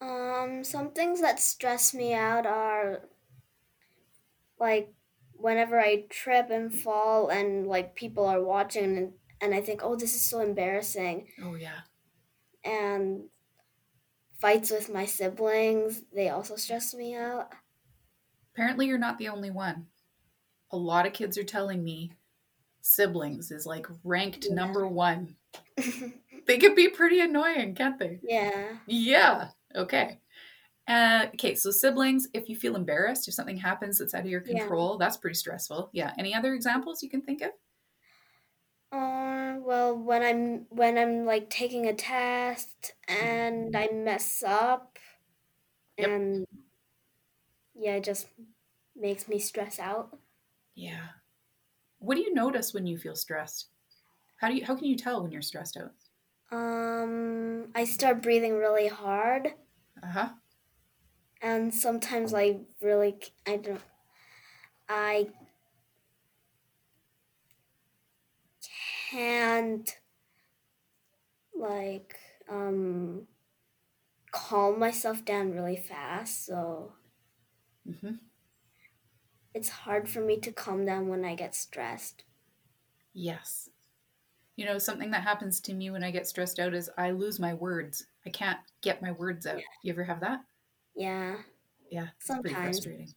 Um, 0.01 0.63
some 0.63 0.91
things 0.91 1.21
that 1.21 1.39
stress 1.39 1.93
me 1.93 2.13
out 2.13 2.45
are 2.45 3.09
like 4.59 4.93
whenever 5.33 5.79
I 5.79 6.05
trip 6.09 6.49
and 6.49 6.73
fall 6.73 7.29
and 7.29 7.67
like 7.67 7.95
people 7.95 8.25
are 8.25 8.43
watching 8.43 8.97
and, 8.97 9.13
and 9.41 9.53
I 9.53 9.61
think, 9.61 9.81
oh, 9.83 9.95
this 9.95 10.15
is 10.15 10.21
so 10.21 10.41
embarrassing. 10.41 11.29
Oh, 11.41 11.55
yeah. 11.55 11.81
And 12.63 13.29
fights 14.39 14.71
with 14.71 14.89
my 14.93 15.05
siblings, 15.05 16.03
they 16.13 16.29
also 16.29 16.55
stress 16.55 16.93
me 16.93 17.15
out. 17.15 17.53
Apparently, 18.53 18.87
you're 18.87 18.97
not 18.97 19.17
the 19.17 19.29
only 19.29 19.49
one. 19.49 19.87
A 20.71 20.77
lot 20.77 21.07
of 21.07 21.13
kids 21.13 21.37
are 21.37 21.43
telling 21.43 21.83
me 21.83 22.11
siblings 22.81 23.51
is 23.51 23.65
like 23.65 23.87
ranked 24.03 24.47
yeah. 24.47 24.55
number 24.55 24.87
one. 24.87 25.35
they 26.47 26.57
can 26.57 26.75
be 26.75 26.89
pretty 26.89 27.19
annoying, 27.19 27.75
can't 27.75 27.99
they? 27.99 28.19
Yeah. 28.23 28.77
Yeah. 28.87 29.49
Okay. 29.75 30.19
Uh, 30.87 31.27
okay, 31.35 31.53
so 31.53 31.69
siblings, 31.69 32.27
if 32.33 32.49
you 32.49 32.55
feel 32.55 32.75
embarrassed, 32.75 33.27
if 33.27 33.35
something 33.35 33.57
happens 33.57 33.99
that's 33.99 34.15
out 34.15 34.21
of 34.21 34.29
your 34.29 34.41
control, 34.41 34.97
yeah. 34.99 35.05
that's 35.05 35.17
pretty 35.17 35.35
stressful. 35.35 35.91
Yeah. 35.93 36.13
Any 36.17 36.33
other 36.33 36.53
examples 36.53 37.03
you 37.03 37.09
can 37.09 37.21
think 37.21 37.43
of? 37.43 37.51
Uh, 38.91 39.57
well, 39.59 39.95
when 39.95 40.23
I'm 40.23 40.65
when 40.69 40.97
I'm 40.97 41.25
like 41.25 41.51
taking 41.51 41.85
a 41.85 41.93
test 41.93 42.93
and 43.07 43.75
I 43.75 43.89
mess 43.93 44.43
up, 44.45 44.97
yep. 45.95 46.09
and 46.09 46.47
yeah, 47.75 47.97
it 47.97 48.03
just 48.03 48.25
makes 48.95 49.27
me 49.27 49.37
stress 49.37 49.79
out. 49.79 50.17
Yeah. 50.73 51.05
What 51.99 52.15
do 52.15 52.21
you 52.21 52.33
notice 52.33 52.73
when 52.73 52.87
you 52.87 52.97
feel 52.97 53.15
stressed? 53.15 53.67
How 54.37 54.49
do 54.49 54.55
you 54.55 54.65
how 54.65 54.75
can 54.75 54.85
you 54.85 54.95
tell 54.95 55.21
when 55.21 55.31
you're 55.31 55.41
stressed 55.41 55.77
out? 55.77 55.91
Um, 56.51 57.67
I 57.75 57.83
start 57.83 58.21
breathing 58.21 58.57
really 58.57 58.87
hard. 58.87 59.53
Uh 60.01 60.07
huh 60.07 60.29
and 61.41 61.73
sometimes 61.73 62.33
I 62.33 62.59
really 62.81 63.15
I 63.47 63.57
don't 63.57 63.81
I 64.87 65.29
can't 69.09 69.97
like 71.55 72.17
um 72.49 73.27
calm 74.31 74.79
myself 74.79 75.25
down 75.25 75.51
really 75.51 75.77
fast 75.77 76.45
so 76.45 76.93
mm-hmm. 77.87 78.15
It's 79.53 79.69
hard 79.69 80.07
for 80.07 80.21
me 80.21 80.37
to 80.37 80.51
calm 80.51 80.85
down 80.85 81.07
when 81.07 81.25
I 81.25 81.35
get 81.35 81.55
stressed. 81.55 82.23
Yes. 83.13 83.69
You 84.55 84.65
know, 84.65 84.77
something 84.77 85.11
that 85.11 85.23
happens 85.23 85.59
to 85.61 85.73
me 85.73 85.89
when 85.89 86.03
I 86.03 86.11
get 86.11 86.27
stressed 86.27 86.59
out 86.59 86.73
is 86.73 86.89
I 86.97 87.11
lose 87.11 87.39
my 87.39 87.53
words. 87.53 88.05
I 88.25 88.29
can't 88.29 88.59
get 88.81 89.01
my 89.01 89.11
words 89.11 89.47
out. 89.47 89.57
Yeah. 89.57 89.63
You 89.83 89.93
ever 89.93 90.03
have 90.03 90.19
that? 90.19 90.41
Yeah. 90.95 91.35
Yeah. 91.89 92.07
Sometimes. 92.19 92.41
Pretty 92.41 92.55
frustrating. 92.55 93.13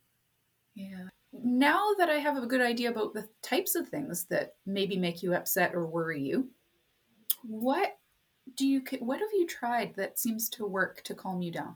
Yeah. 0.74 1.08
Now 1.32 1.90
that 1.98 2.10
I 2.10 2.16
have 2.16 2.36
a 2.36 2.46
good 2.46 2.60
idea 2.60 2.90
about 2.90 3.14
the 3.14 3.28
types 3.42 3.74
of 3.74 3.88
things 3.88 4.24
that 4.26 4.54
maybe 4.66 4.96
make 4.96 5.22
you 5.22 5.34
upset 5.34 5.74
or 5.74 5.86
worry 5.86 6.22
you, 6.22 6.48
what 7.42 7.96
do 8.56 8.66
you 8.66 8.82
what 9.00 9.20
have 9.20 9.30
you 9.32 9.46
tried 9.46 9.94
that 9.96 10.18
seems 10.18 10.48
to 10.50 10.66
work 10.66 11.02
to 11.04 11.14
calm 11.14 11.42
you 11.42 11.50
down? 11.50 11.74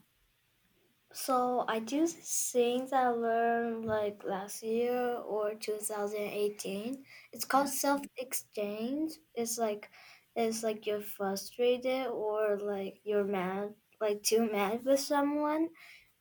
So 1.17 1.65
I 1.67 1.81
do 1.81 2.07
things 2.07 2.93
I 2.93 3.09
learned 3.09 3.85
like 3.87 4.23
last 4.23 4.63
year 4.63 5.17
or 5.17 5.55
2018. 5.57 7.05
It's 7.33 7.45
called 7.45 7.69
self 7.71 8.03
exchange. 8.17 9.13
It's 9.35 9.59
like 9.59 9.91
it's 10.37 10.63
like 10.63 10.87
you're 10.87 11.01
frustrated 11.19 12.07
or 12.09 12.57
like 12.59 13.01
you're 13.05 13.25
mad 13.25 13.75
like 14.01 14.23
too 14.23 14.49
mad 14.53 14.85
with 14.85 15.01
someone, 15.01 15.71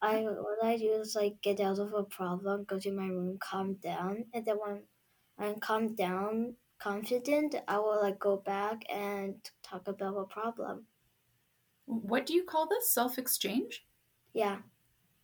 I 0.01 0.21
what 0.23 0.63
I 0.63 0.77
do 0.77 0.91
is 0.93 1.13
like 1.15 1.41
get 1.41 1.59
out 1.59 1.77
of 1.79 1.93
a 1.93 2.03
problem, 2.05 2.63
go 2.63 2.79
to 2.79 2.91
my 2.91 3.07
room, 3.07 3.37
calm 3.37 3.75
down, 3.75 4.25
and 4.33 4.45
then 4.45 4.57
when 4.57 4.87
I'm 5.37 5.59
calm 5.59 5.93
down, 5.95 6.57
confident, 6.79 7.55
I 7.67 7.79
will 7.79 8.01
like 8.01 8.19
go 8.19 8.37
back 8.37 8.83
and 8.89 9.47
talk 9.61 9.87
about 9.89 10.17
a 10.17 10.25
problem. 10.25 10.87
What 11.87 12.27
do 12.27 12.35
you 12.35 12.43
call 12.43 12.67
this? 12.67 12.91
Self 12.91 13.17
exchange? 13.17 13.87
Yeah. 14.33 14.61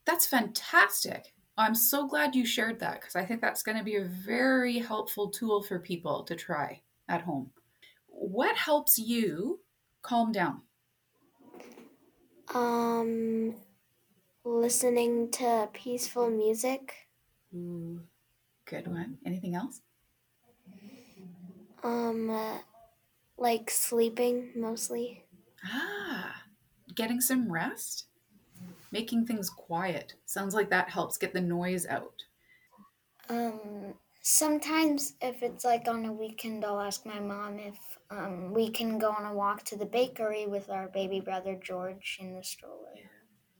That's 0.05 0.27
fantastic. 0.27 1.33
I'm 1.57 1.75
so 1.75 2.07
glad 2.07 2.35
you 2.35 2.45
shared 2.45 2.79
that 2.79 3.01
because 3.01 3.15
I 3.15 3.25
think 3.25 3.41
that's 3.41 3.63
going 3.63 3.77
to 3.77 3.83
be 3.83 3.95
a 3.95 4.03
very 4.05 4.77
helpful 4.79 5.29
tool 5.29 5.61
for 5.63 5.79
people 5.79 6.23
to 6.23 6.35
try 6.35 6.83
at 7.07 7.21
home. 7.23 7.53
What 8.07 8.57
helps 8.57 8.97
you 8.99 9.61
calm 10.03 10.31
down? 10.31 10.63
Um, 12.53 13.55
listening 14.45 15.31
to 15.31 15.69
peaceful 15.73 16.29
music. 16.29 17.09
Ooh, 17.53 18.09
good 18.65 18.87
one. 18.87 19.19
Anything 19.25 19.55
else? 19.55 19.81
Um, 21.83 22.29
uh, 22.29 22.59
like 23.37 23.69
sleeping 23.71 24.53
mostly. 24.55 25.25
Ah, 25.63 26.45
getting 26.93 27.19
some 27.19 27.51
rest? 27.51 28.07
Making 28.91 29.25
things 29.25 29.49
quiet. 29.49 30.15
Sounds 30.25 30.53
like 30.53 30.69
that 30.69 30.89
helps 30.89 31.17
get 31.17 31.33
the 31.33 31.41
noise 31.41 31.85
out. 31.87 32.25
Um, 33.29 33.99
sometimes 34.21 35.15
if 35.21 35.41
it's 35.43 35.63
like 35.63 35.87
on 35.87 36.05
a 36.05 36.13
weekend, 36.13 36.65
I'll 36.65 36.79
ask 36.81 37.05
my 37.05 37.19
mom 37.19 37.59
if 37.59 37.97
um, 38.09 38.51
we 38.53 38.69
can 38.69 38.99
go 38.99 39.11
on 39.11 39.25
a 39.25 39.33
walk 39.33 39.63
to 39.65 39.77
the 39.77 39.85
bakery 39.85 40.45
with 40.47 40.69
our 40.69 40.87
baby 40.89 41.19
brother 41.19 41.55
George 41.55 42.17
in 42.19 42.33
the 42.33 42.43
stroller. 42.43 42.97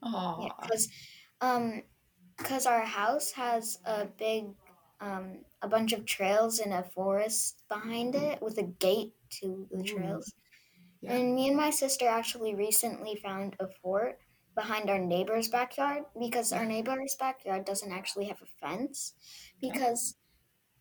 Oh, 0.02 0.48
Yeah, 0.48 0.52
because 0.60 0.88
um, 1.40 1.82
cause 2.38 2.66
our 2.66 2.82
house 2.84 3.32
has 3.32 3.78
a 3.84 4.06
big 4.06 4.54
um, 5.00 5.44
a 5.62 5.68
bunch 5.68 5.92
of 5.92 6.06
trails 6.06 6.60
in 6.60 6.72
a 6.72 6.84
forest 6.84 7.64
behind 7.68 8.14
it 8.14 8.40
with 8.42 8.58
a 8.58 8.62
gate 8.62 9.14
to 9.40 9.68
the 9.70 9.82
trails. 9.82 10.32
Yeah. 11.00 11.12
And 11.12 11.34
me 11.34 11.48
and 11.48 11.56
my 11.56 11.70
sister 11.70 12.06
actually 12.08 12.54
recently 12.54 13.16
found 13.16 13.56
a 13.60 13.68
fort 13.82 14.20
behind 14.54 14.90
our 14.90 14.98
neighbor's 14.98 15.48
backyard 15.48 16.04
because 16.18 16.52
our 16.52 16.60
mm-hmm. 16.60 16.68
neighbor's 16.68 17.16
backyard 17.18 17.64
doesn't 17.64 17.92
actually 17.92 18.26
have 18.26 18.40
a 18.42 18.66
fence 18.66 19.14
because 19.60 20.16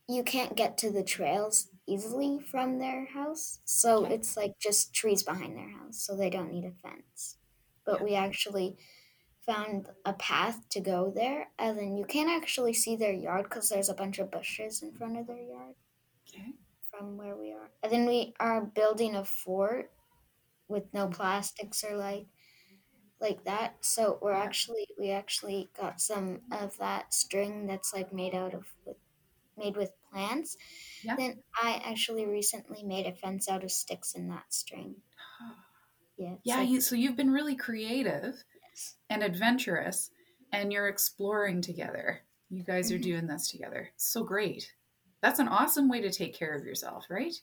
you 0.07 0.23
can't 0.23 0.55
get 0.55 0.77
to 0.79 0.91
the 0.91 1.03
trails 1.03 1.69
easily 1.87 2.39
from 2.39 2.79
their 2.79 3.05
house. 3.05 3.59
So 3.65 4.05
Okay. 4.05 4.15
it's 4.15 4.35
like 4.35 4.59
just 4.59 4.93
trees 4.93 5.23
behind 5.23 5.55
their 5.55 5.69
house, 5.69 5.99
so 6.05 6.15
they 6.15 6.29
don't 6.29 6.51
need 6.51 6.65
a 6.65 6.71
fence. 6.71 7.37
But 7.85 7.99
Yeah. 7.99 8.03
we 8.03 8.15
actually 8.15 8.77
found 9.45 9.89
a 10.05 10.13
path 10.13 10.67
to 10.69 10.81
go 10.81 11.11
there, 11.11 11.51
and 11.57 11.77
then 11.77 11.97
you 11.97 12.05
can't 12.05 12.29
actually 12.29 12.73
see 12.73 12.95
their 12.95 13.13
yard 13.13 13.45
because 13.45 13.69
there's 13.69 13.89
a 13.89 13.93
bunch 13.93 14.19
of 14.19 14.31
bushes 14.31 14.81
in 14.81 14.91
front 14.93 15.17
of 15.17 15.27
their 15.27 15.41
yard 15.41 15.75
okay. 16.27 16.53
from 16.89 17.17
where 17.17 17.35
we 17.35 17.51
are. 17.51 17.71
And 17.81 17.91
then 17.91 18.05
we 18.05 18.33
are 18.39 18.61
building 18.61 19.15
a 19.15 19.23
fort 19.23 19.91
with 20.67 20.93
no 20.93 21.07
plastics 21.07 21.83
or 21.83 21.95
like 21.95 22.27
like 23.21 23.43
that. 23.45 23.75
So 23.81 24.17
we're 24.21 24.33
Yeah. 24.33 24.43
actually 24.43 24.87
we 24.99 25.11
actually 25.11 25.69
got 25.79 26.01
some 26.01 26.41
of 26.51 26.77
that 26.77 27.13
string 27.13 27.67
that's 27.67 27.93
like 27.93 28.11
made 28.11 28.33
out 28.35 28.53
of 28.53 28.67
with, 28.85 28.97
made 29.57 29.77
with 29.77 29.91
plants. 30.11 30.57
Yeah. 31.03 31.15
Then 31.15 31.43
I 31.61 31.81
actually 31.85 32.25
recently 32.25 32.83
made 32.83 33.05
a 33.05 33.13
fence 33.13 33.47
out 33.47 33.63
of 33.63 33.71
sticks 33.71 34.13
in 34.15 34.27
that 34.29 34.53
string. 34.53 34.95
Yeah. 36.17 36.35
Yeah, 36.43 36.57
like- 36.57 36.69
you, 36.69 36.81
so 36.81 36.95
you've 36.95 37.15
been 37.15 37.31
really 37.31 37.55
creative 37.55 38.43
yes. 38.69 38.95
and 39.09 39.23
adventurous, 39.23 40.11
and 40.51 40.71
you're 40.71 40.87
exploring 40.87 41.61
together. 41.61 42.21
You 42.51 42.63
guys 42.63 42.91
are 42.91 42.99
Mhm. 42.99 43.03
doing 43.03 43.27
this 43.27 43.47
together. 43.49 43.89
So 43.97 44.23
great. 44.23 44.71
That's 45.21 45.39
an 45.39 45.47
awesome 45.47 45.89
way 45.89 45.99
to 46.01 46.11
take 46.11 46.35
care 46.35 46.53
of 46.53 46.63
yourself, 46.63 47.07
right? 47.09 47.33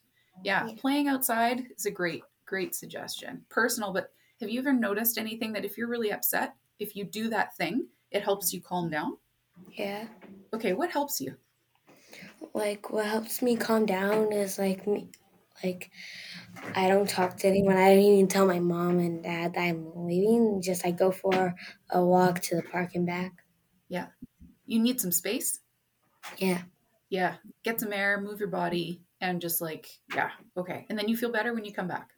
Yeah, 0.44 0.66
Yeah. 0.68 0.74
playing 0.76 1.08
outside 1.08 1.66
is 1.76 1.86
a 1.86 1.90
great, 1.90 2.22
great 2.46 2.74
suggestion. 2.76 3.44
Personal, 3.48 3.92
but 3.92 4.12
have 4.40 4.50
you 4.50 4.60
ever 4.60 4.72
noticed 4.72 5.18
anything 5.18 5.52
that 5.52 5.64
if 5.64 5.76
you're 5.76 5.88
really 5.88 6.12
upset, 6.12 6.54
if 6.78 6.94
you 6.94 7.04
do 7.04 7.28
that 7.30 7.56
thing, 7.56 7.86
it 8.10 8.22
helps 8.22 8.52
you 8.52 8.60
calm 8.60 8.90
down? 8.90 9.16
Yeah. 9.72 10.06
Okay, 10.54 10.72
what 10.72 10.90
helps 10.90 11.20
you? 11.20 11.36
Like 12.54 12.90
what 12.90 13.06
helps 13.06 13.42
me 13.42 13.56
calm 13.56 13.84
down 13.86 14.32
is 14.32 14.58
like 14.58 14.86
me 14.86 15.08
like 15.62 15.90
I 16.74 16.88
don't 16.88 17.08
talk 17.08 17.36
to 17.38 17.48
anyone. 17.48 17.76
I 17.76 17.94
don't 17.94 18.04
even 18.04 18.28
tell 18.28 18.46
my 18.46 18.60
mom 18.60 18.98
and 18.98 19.22
dad 19.22 19.54
that 19.54 19.60
I'm 19.60 19.90
leaving. 19.94 20.62
Just 20.62 20.86
I 20.86 20.92
go 20.92 21.10
for 21.10 21.54
a 21.90 22.04
walk 22.04 22.40
to 22.42 22.56
the 22.56 22.62
park 22.62 22.94
and 22.94 23.06
back. 23.06 23.32
Yeah. 23.88 24.06
You 24.66 24.80
need 24.80 25.00
some 25.00 25.12
space? 25.12 25.60
Yeah. 26.36 26.62
Yeah, 27.10 27.36
get 27.64 27.80
some 27.80 27.92
air, 27.92 28.20
move 28.20 28.38
your 28.38 28.50
body, 28.50 29.00
and 29.22 29.40
just 29.40 29.62
like, 29.62 29.88
yeah, 30.14 30.30
okay. 30.58 30.84
And 30.90 30.98
then 30.98 31.08
you 31.08 31.16
feel 31.16 31.32
better 31.32 31.54
when 31.54 31.64
you 31.64 31.72
come 31.72 31.88
back. 31.88 32.10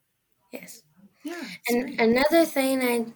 Yes. 0.52 0.82
Yeah. 1.24 1.42
And 1.68 1.82
great. 1.84 2.00
another 2.00 2.44
thing 2.44 2.82
I 2.82 3.12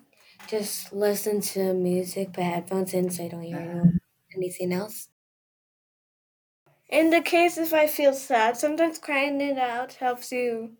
just 0.49 0.93
listen 0.93 1.41
to 1.41 1.75
music 1.75 2.33
but 2.35 2.45
headphones 2.45 2.95
in 2.95 3.11
so 3.11 3.25
I 3.25 3.29
don't 3.29 3.43
hear 3.43 3.59
anyone, 3.59 4.01
anything 4.35 4.73
else. 4.73 5.09
In 6.89 7.11
the 7.11 7.21
case 7.21 7.59
if 7.59 7.75
I 7.75 7.87
feel 7.87 8.15
sad, 8.15 8.57
sometimes 8.57 8.99
crying 8.99 9.39
it 9.43 9.59
out 9.59 9.93
helps 9.93 10.33
you 10.33 10.79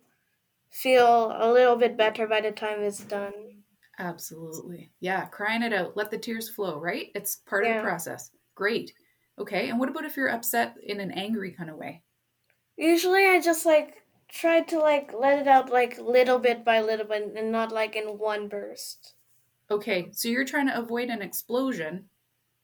feel 0.69 1.31
a 1.33 1.51
little 1.51 1.75
bit 1.77 1.97
better 1.97 2.27
by 2.27 2.41
the 2.41 2.51
time 2.51 2.81
it's 2.81 3.03
done. 3.03 3.63
Absolutely. 3.97 4.91
Yeah, 4.99 5.25
crying 5.25 5.63
it 5.63 5.73
out. 5.73 5.95
Let 5.95 6.11
the 6.11 6.17
tears 6.17 6.49
flow, 6.49 6.79
right? 6.79 7.11
It's 7.15 7.37
part 7.37 7.65
of 7.65 7.75
the 7.75 7.81
process. 7.81 8.31
Great. 8.53 8.93
Okay. 9.39 9.69
And 9.69 9.79
what 9.79 9.89
about 9.89 10.05
if 10.05 10.17
you're 10.17 10.29
upset 10.29 10.77
in 10.83 10.99
an 10.99 11.11
angry 11.11 11.51
kind 11.51 11.69
of 11.69 11.77
way? 11.77 12.03
Usually 12.77 13.25
I 13.27 13.41
just 13.41 13.65
like 13.65 14.04
try 14.27 14.61
to 14.61 14.79
like 14.79 15.13
let 15.13 15.39
it 15.39 15.47
out 15.47 15.69
like 15.69 15.97
little 15.97 16.39
bit 16.39 16.63
by 16.65 16.81
little 16.81 17.05
bit 17.05 17.35
and 17.35 17.51
not 17.51 17.71
like 17.71 17.95
in 17.95 18.17
one 18.17 18.47
burst. 18.47 19.15
Okay. 19.69 20.09
So 20.11 20.27
you're 20.27 20.45
trying 20.45 20.67
to 20.67 20.77
avoid 20.77 21.09
an 21.09 21.21
explosion 21.21 22.09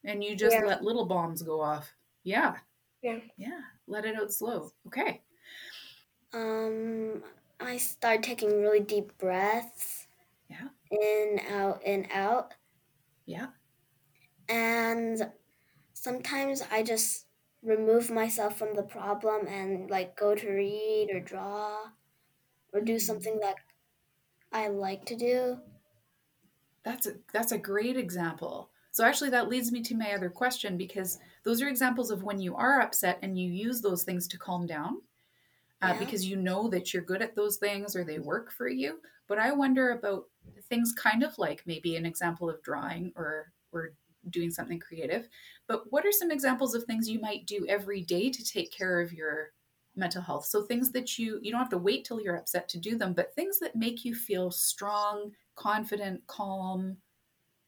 and 0.04 0.24
you 0.24 0.36
just 0.36 0.56
Yeah. 0.56 0.66
let 0.66 0.84
little 0.84 1.06
bombs 1.06 1.42
go 1.42 1.62
off. 1.62 1.96
Yeah. 2.24 2.60
Yeah. 3.02 3.20
Yeah. 3.38 3.62
Let 3.88 4.06
it 4.06 4.16
out 4.16 4.32
slow. 4.32 4.72
Okay. 4.88 5.22
Um, 6.34 7.24
I 7.60 7.78
start 7.78 8.24
taking 8.24 8.62
really 8.62 8.80
deep 8.80 9.18
breaths. 9.18 10.08
Yeah. 10.50 10.70
In, 10.90 11.40
out, 11.50 11.84
in, 11.84 12.08
out. 12.12 12.54
Yeah. 13.26 13.48
And 14.50 15.32
sometimes 15.94 16.62
I 16.72 16.84
just 16.84 17.28
remove 17.64 18.10
myself 18.12 18.58
from 18.58 18.76
the 18.76 18.84
problem 18.84 19.48
and 19.48 19.90
like 19.90 20.16
go 20.16 20.36
to 20.36 20.50
read 20.52 21.10
or 21.12 21.20
draw 21.20 21.92
or 22.74 22.82
do 22.82 23.00
Mm. 23.00 23.00
something 23.00 23.40
that 23.42 23.58
I 24.52 24.68
like 24.70 25.06
to 25.08 25.16
do. 25.18 25.62
That's 26.84 27.06
a 27.08 27.16
that's 27.32 27.52
a 27.52 27.58
great 27.58 27.98
example. 27.98 28.72
So 28.92 29.06
actually 29.06 29.30
that 29.32 29.48
leads 29.50 29.72
me 29.72 29.82
to 29.84 29.96
my 29.96 30.14
other 30.14 30.30
question 30.30 30.78
because 30.78 31.20
those 31.44 31.62
are 31.62 31.68
examples 31.68 32.12
of 32.12 32.24
when 32.24 32.40
you 32.40 32.56
are 32.56 32.82
upset 32.82 33.20
and 33.22 33.40
you 33.40 33.50
use 33.50 33.82
those 33.82 34.04
things 34.04 34.28
to 34.30 34.38
calm 34.38 34.66
down. 34.66 35.02
Uh, 35.82 35.94
Yeah. 35.94 35.98
because 35.98 36.28
you 36.28 36.38
know 36.38 36.70
that 36.70 36.94
you're 36.94 37.04
good 37.04 37.22
at 37.22 37.36
those 37.36 37.58
things 37.58 37.96
or 37.96 38.04
they 38.04 38.20
work 38.20 38.52
for 38.52 38.68
you. 38.70 39.02
But 39.28 39.40
I 39.40 39.52
wonder 39.54 39.92
about 39.92 40.30
things 40.64 40.94
kind 40.94 41.24
of 41.24 41.38
like 41.38 41.68
maybe 41.68 41.96
an 41.98 42.06
example 42.06 42.50
of 42.50 42.64
drawing 42.64 43.14
or 43.16 43.54
or 43.72 43.96
doing 44.30 44.52
something 44.52 44.80
creative. 44.80 45.28
But 45.68 45.92
what 45.92 46.06
are 46.06 46.12
some 46.12 46.32
examples 46.32 46.76
of 46.76 46.84
things 46.84 47.10
you 47.10 47.20
might 47.20 47.46
do 47.46 47.66
every 47.68 48.02
day 48.02 48.30
to 48.30 48.44
take 48.44 48.72
care 48.72 49.02
of 49.02 49.14
your 49.14 49.54
mental 49.96 50.22
health? 50.22 50.46
So 50.46 50.64
things 50.64 50.92
that 50.92 51.18
you 51.20 51.40
you 51.42 51.52
don't 51.52 51.60
have 51.62 51.70
to 51.70 51.78
wait 51.78 52.06
till 52.06 52.22
you're 52.22 52.36
upset 52.38 52.70
to 52.70 52.80
do 52.80 52.98
them, 52.98 53.14
but 53.14 53.34
things 53.36 53.60
that 53.60 53.76
make 53.76 54.06
you 54.06 54.16
feel 54.16 54.52
strong, 54.52 55.36
confident, 55.56 56.26
calm, 56.28 56.98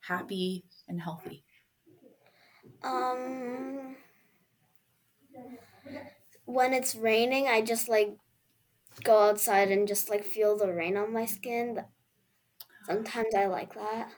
happy, 0.02 0.66
and 0.88 1.02
healthy. 1.02 1.46
Um, 2.84 3.96
when 6.46 6.74
it's 6.74 6.96
raining, 6.96 7.48
I 7.48 7.62
just 7.62 7.90
like 7.90 8.18
go 9.04 9.20
outside 9.30 9.72
and 9.72 9.88
just 9.88 10.10
like 10.10 10.26
feel 10.26 10.58
the 10.58 10.74
rain 10.74 10.98
on 10.98 11.14
my 11.14 11.26
skin. 11.26 11.86
Sometimes 12.86 13.36
I 13.36 13.48
like 13.48 13.74
that. 13.74 14.14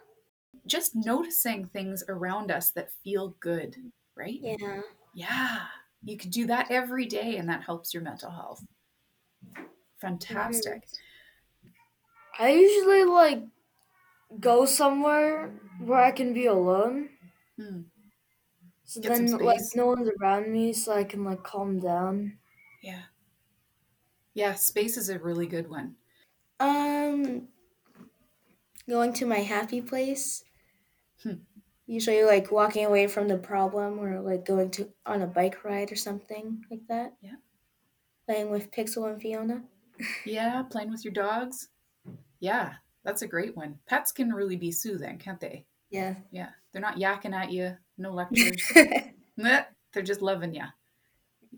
Just 0.67 0.95
noticing 0.95 1.65
things 1.65 2.03
around 2.07 2.51
us 2.51 2.71
that 2.71 2.91
feel 3.03 3.35
good, 3.39 3.75
right? 4.15 4.39
Yeah. 4.41 4.81
Yeah. 5.13 5.65
You 6.03 6.17
could 6.17 6.31
do 6.31 6.45
that 6.47 6.71
every 6.71 7.05
day 7.05 7.37
and 7.37 7.49
that 7.49 7.63
helps 7.63 7.93
your 7.93 8.03
mental 8.03 8.31
health. 8.31 8.65
Fantastic. 9.97 10.83
I 12.37 12.49
usually 12.51 13.03
like 13.05 13.43
go 14.39 14.65
somewhere 14.65 15.49
where 15.79 15.99
I 16.01 16.11
can 16.11 16.33
be 16.33 16.45
alone. 16.45 17.09
Hmm. 17.57 17.81
So 18.85 19.01
Get 19.01 19.09
then 19.09 19.37
like 19.37 19.61
no 19.75 19.87
one's 19.87 20.09
around 20.21 20.51
me 20.51 20.71
so 20.73 20.93
I 20.93 21.03
can 21.03 21.23
like 21.23 21.43
calm 21.43 21.79
down. 21.79 22.37
Yeah. 22.81 23.03
Yeah, 24.33 24.53
space 24.55 24.97
is 24.97 25.09
a 25.09 25.19
really 25.19 25.47
good 25.47 25.69
one. 25.69 25.95
Um, 26.59 27.49
going 28.87 29.13
to 29.13 29.25
my 29.25 29.39
happy 29.39 29.81
place. 29.81 30.44
Hmm. 31.25 31.39
Usually, 31.87 32.23
like 32.23 32.51
walking 32.51 32.85
away 32.85 33.07
from 33.07 33.27
the 33.27 33.37
problem, 33.37 33.99
or 33.99 34.21
like 34.21 34.45
going 34.45 34.71
to 34.71 34.89
on 35.05 35.21
a 35.21 35.27
bike 35.27 35.63
ride 35.63 35.91
or 35.91 35.95
something 35.95 36.63
like 36.69 36.87
that. 36.87 37.13
Yeah. 37.21 37.35
Playing 38.27 38.49
with 38.49 38.71
Pixel 38.71 39.09
and 39.11 39.21
Fiona. 39.21 39.63
Yeah, 40.25 40.61
playing 40.63 40.91
with 40.91 41.05
your 41.05 41.13
dogs. 41.13 41.69
Yeah, 42.41 42.73
that's 43.05 43.21
a 43.21 43.27
great 43.27 43.55
one. 43.55 43.79
Pets 43.87 44.11
can 44.11 44.33
really 44.33 44.57
be 44.57 44.69
soothing, 44.69 45.17
can't 45.17 45.39
they? 45.39 45.65
Yeah. 45.89 46.15
Yeah. 46.31 46.49
They're 46.73 46.81
not 46.81 46.97
yakking 46.97 47.33
at 47.33 47.49
you, 47.49 47.77
no 47.97 48.11
lectures. 48.11 48.61
They're 49.37 50.03
just 50.03 50.21
loving 50.21 50.53
you. 50.53 50.65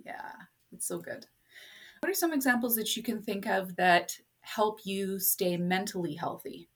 Yeah, 0.06 0.32
it's 0.72 0.88
so 0.88 1.00
good. 1.00 1.26
What 2.00 2.12
are 2.12 2.14
some 2.14 2.34
examples 2.34 2.76
that 2.76 2.96
you 2.96 3.02
can 3.02 3.24
think 3.24 3.48
of 3.48 3.76
that 3.78 4.16
help 4.42 4.82
you 4.84 5.18
stay 5.18 5.58
mentally 5.58 6.14
healthy? 6.14 6.70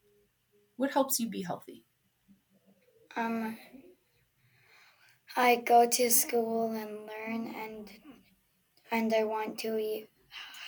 What 0.78 0.92
helps 0.92 1.20
you 1.20 1.30
be 1.30 1.44
healthy? 1.44 1.86
Um, 3.16 3.58
I 5.36 5.58
go 5.58 5.90
to 5.90 6.10
school 6.10 6.72
and 6.72 7.06
learn, 7.06 7.54
and 7.54 7.92
and 8.92 9.14
I 9.14 9.24
want 9.26 9.60
to 9.60 9.78
eat 9.80 10.12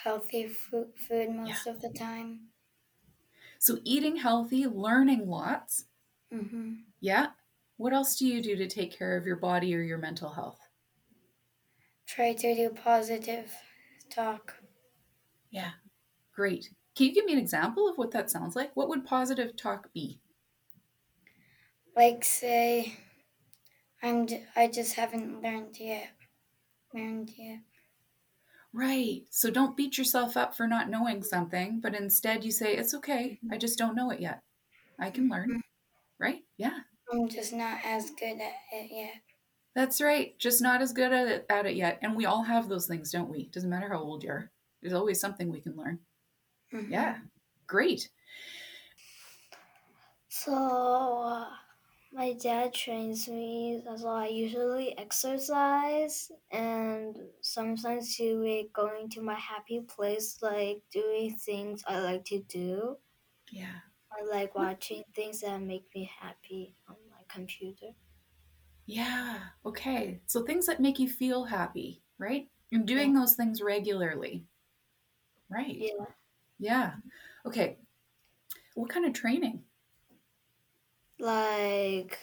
healthy 0.03 0.47
food, 0.47 0.97
food 0.99 1.31
most 1.31 1.67
of 1.67 1.81
the 1.81 1.89
time. 1.89 2.51
So 3.57 3.79
eating 3.83 4.17
healthy, 4.17 4.67
learning 4.67 5.27
lots. 5.27 5.87
hmm 6.31 6.93
Yeah. 6.99 7.33
What 7.77 7.93
else 7.93 8.17
do 8.17 8.25
you 8.27 8.41
do 8.41 8.55
to 8.55 8.67
take 8.67 8.91
care 8.91 9.15
of 9.15 9.27
your 9.27 9.35
body 9.35 9.75
or 9.75 9.81
your 9.83 9.99
mental 9.99 10.31
health? 10.31 10.59
Try 12.05 12.31
to 12.33 12.55
do 12.55 12.69
positive 12.69 13.53
talk. 14.09 14.63
Yeah. 15.51 15.73
Great. 16.33 16.75
Can 16.95 17.07
you 17.07 17.13
give 17.15 17.25
me 17.25 17.33
an 17.33 17.39
example 17.39 17.89
of 17.89 17.99
what 17.99 18.11
that 18.13 18.31
sounds 18.31 18.55
like? 18.57 18.75
What 18.75 18.89
would 18.89 19.05
positive 19.05 19.55
talk 19.57 19.93
be? 19.93 20.22
Like 21.95 22.23
say, 22.23 22.97
I'm 24.03 24.27
j- 24.27 24.45
I 24.55 24.67
just 24.67 24.93
haven't 24.93 25.41
learned 25.41 25.79
yet. 25.79 26.11
Learned 26.93 27.31
yet. 27.37 27.61
Right. 28.73 29.25
So 29.29 29.51
don't 29.51 29.77
beat 29.77 29.97
yourself 29.97 30.35
up 30.35 30.55
for 30.55 30.67
not 30.67 30.89
knowing 30.89 31.23
something, 31.23 31.79
but 31.79 31.95
instead 31.95 32.43
you 32.43 32.51
say, 32.51 32.75
it's 32.75 32.93
okay. 32.95 33.39
I 33.51 33.57
just 33.57 33.77
don't 33.77 33.95
know 33.95 34.09
it 34.09 34.19
yet. 34.19 34.43
I 34.99 35.11
can 35.11 35.29
learn. 35.29 35.61
Right? 36.19 36.45
Yeah. 36.57 36.81
I'm 37.09 37.29
just 37.29 37.53
not 37.53 37.85
as 37.85 38.09
good 38.11 38.41
at 38.41 38.55
it 38.73 38.91
yet. 38.91 39.21
That's 39.75 40.01
right. 40.01 40.37
Just 40.37 40.61
not 40.61 40.81
as 40.81 40.93
good 40.93 41.11
at 41.11 41.27
it, 41.27 41.45
at 41.49 41.65
it 41.65 41.75
yet. 41.75 41.99
And 42.01 42.15
we 42.15 42.25
all 42.25 42.43
have 42.43 42.69
those 42.69 42.87
things, 42.87 43.11
don't 43.11 43.29
we? 43.29 43.47
Doesn't 43.47 43.69
matter 43.69 43.89
how 43.89 43.99
old 43.99 44.23
you 44.23 44.29
are. 44.29 44.51
There's 44.81 44.93
always 44.93 45.19
something 45.19 45.49
we 45.49 45.61
can 45.61 45.75
learn. 45.75 46.05
Mhm. 46.71 46.91
Yeah. 46.91 47.21
Great. 47.67 48.09
So, 50.27 51.21
uh, 51.23 51.55
my 52.13 52.33
dad 52.33 52.73
trains 52.73 53.27
me, 53.27 53.83
so 53.97 54.07
I 54.07 54.27
usually 54.27 54.97
exercise 54.97 56.31
and 56.51 57.17
sometimes 57.41 58.15
to 58.17 58.43
it 58.43 58.71
going 58.71 59.09
to 59.09 59.21
my 59.21 59.35
happy 59.35 59.81
place, 59.81 60.41
like 60.41 60.83
doing 60.91 61.35
things 61.35 61.83
I 61.87 61.99
like 61.99 62.25
to 62.25 62.41
do. 62.43 62.99
Yeah. 63.51 63.79
I 64.09 64.23
like 64.23 64.55
watching 64.55 65.03
things 65.13 65.41
that 65.41 65.61
make 65.61 65.93
me 65.93 66.05
happy 66.05 66.77
on 66.87 66.95
my 67.09 67.25
computer. 67.27 67.95
Yeah. 68.85 69.49
Okay. 69.65 70.21
So 70.25 70.43
things 70.45 70.65
that 70.67 70.79
make 70.81 70.99
you 70.99 71.09
feel 71.09 71.45
happy, 71.45 72.03
right? 72.17 72.49
And 72.71 72.87
doing 72.87 73.13
those 73.13 73.35
things 73.35 73.61
regularly. 73.61 74.45
Right. 75.49 75.77
Yeah. 75.77 76.05
Yeah. 76.59 76.97
Okay. 77.45 77.79
What 78.75 78.89
kind 78.89 79.05
of 79.05 79.13
training? 79.13 79.65
Like 81.23 82.19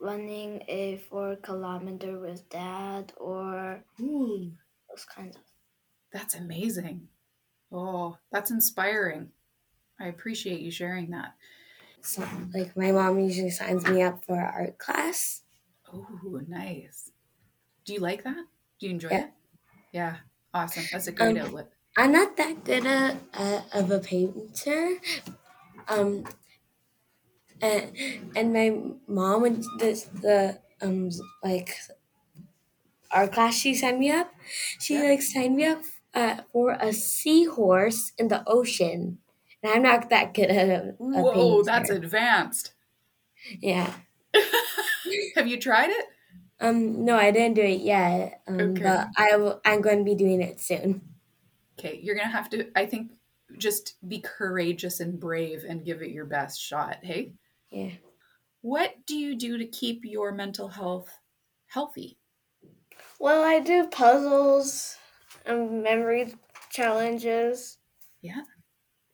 running 0.00 0.62
a 0.68 0.98
four 0.98 1.36
kilometer 1.36 2.18
with 2.18 2.48
dad 2.48 3.12
or 3.16 3.84
Ooh, 4.00 4.52
those 4.88 5.04
kinds 5.04 5.36
of 5.36 5.42
that's 6.12 6.34
amazing. 6.34 7.08
Oh, 7.72 8.18
that's 8.32 8.50
inspiring. 8.50 9.32
I 10.00 10.06
appreciate 10.08 10.60
you 10.60 10.70
sharing 10.70 11.10
that. 11.10 11.36
So, 12.02 12.26
like 12.54 12.76
my 12.76 12.92
mom 12.92 13.18
usually 13.20 13.50
signs 13.50 13.86
me 13.86 14.02
up 14.02 14.24
for 14.24 14.40
art 14.40 14.78
class. 14.78 15.42
Oh, 15.92 16.40
nice. 16.48 17.12
Do 17.84 17.94
you 17.94 18.00
like 18.00 18.24
that? 18.24 18.46
Do 18.78 18.86
you 18.86 18.92
enjoy 18.92 19.10
Yeah. 19.10 19.24
it? 19.24 19.32
Yeah. 19.92 20.16
Awesome. 20.52 20.88
That's 20.92 21.06
a 21.08 21.12
great 21.12 21.36
Um, 21.36 21.46
outlet. 21.46 21.72
I'm 21.96 22.12
not 22.12 22.36
that 22.36 22.64
good 22.64 22.86
at, 22.86 23.16
uh, 23.34 23.62
of 23.72 23.90
a 23.90 24.00
painter. 24.00 24.98
Um, 25.88 26.24
and, 27.60 27.96
and 28.36 28.52
my 28.52 28.80
mom 29.06 29.42
would 29.42 29.64
this 29.78 30.04
the 30.04 30.60
um 30.82 31.10
like 31.42 31.76
art 33.10 33.32
class 33.32 33.54
she 33.54 33.74
signed 33.74 33.98
me 33.98 34.10
up. 34.10 34.32
She 34.80 34.94
Yeah. 34.94 35.02
like 35.02 35.22
signed 35.22 35.56
me 35.56 35.64
up 35.66 35.82
uh, 36.14 36.42
for 36.52 36.72
a 36.72 36.92
seahorse 36.92 38.12
in 38.18 38.28
the 38.28 38.42
ocean, 38.46 39.20
and 39.62 39.72
I'm 39.72 39.82
not 39.82 40.10
that 40.10 40.34
good 40.34 40.50
at 40.50 40.68
a, 40.68 40.96
a 41.14 41.24
Whoa, 41.24 41.26
painter. 41.26 41.62
that's 41.62 41.88
advanced. 41.88 42.74
yeah. 43.60 43.94
Have 45.34 45.46
you 45.48 45.58
tried 45.60 45.90
it? 45.90 46.06
Um, 46.60 47.04
no, 47.04 47.16
I 47.16 47.30
didn't 47.30 47.54
do 47.56 47.62
it 47.62 47.80
yet. 47.80 48.42
Um, 48.46 48.78
Okay. 48.78 48.80
but 48.80 49.08
I 49.16 49.36
will. 49.36 49.60
I'm 49.64 49.80
going 49.80 49.98
to 49.98 50.04
be 50.04 50.14
doing 50.14 50.40
it 50.40 50.60
soon. 50.60 51.14
Okay, 51.78 51.98
you're 52.02 52.14
gonna 52.14 52.28
have 52.30 52.50
to. 52.50 52.70
I 52.78 52.86
think 52.86 53.12
just 53.58 53.96
be 54.08 54.20
courageous 54.20 55.00
and 55.00 55.18
brave 55.20 55.64
and 55.68 55.84
give 55.84 56.02
it 56.02 56.10
your 56.10 56.24
best 56.26 56.60
shot. 56.60 56.98
Hey, 57.04 57.34
Yeah. 57.74 57.96
what 58.62 59.06
do 59.06 59.16
you 59.16 59.36
do 59.36 59.58
to 59.58 59.64
keep 59.66 60.04
your 60.04 60.32
mental 60.32 60.66
health 60.70 61.20
healthy? 61.66 62.18
Well, 63.18 63.42
I 63.42 63.58
do 63.58 63.88
puzzles 63.88 64.98
and 65.44 65.82
memory 65.82 66.34
challenges 66.70 67.78
Yeah, 68.20 68.44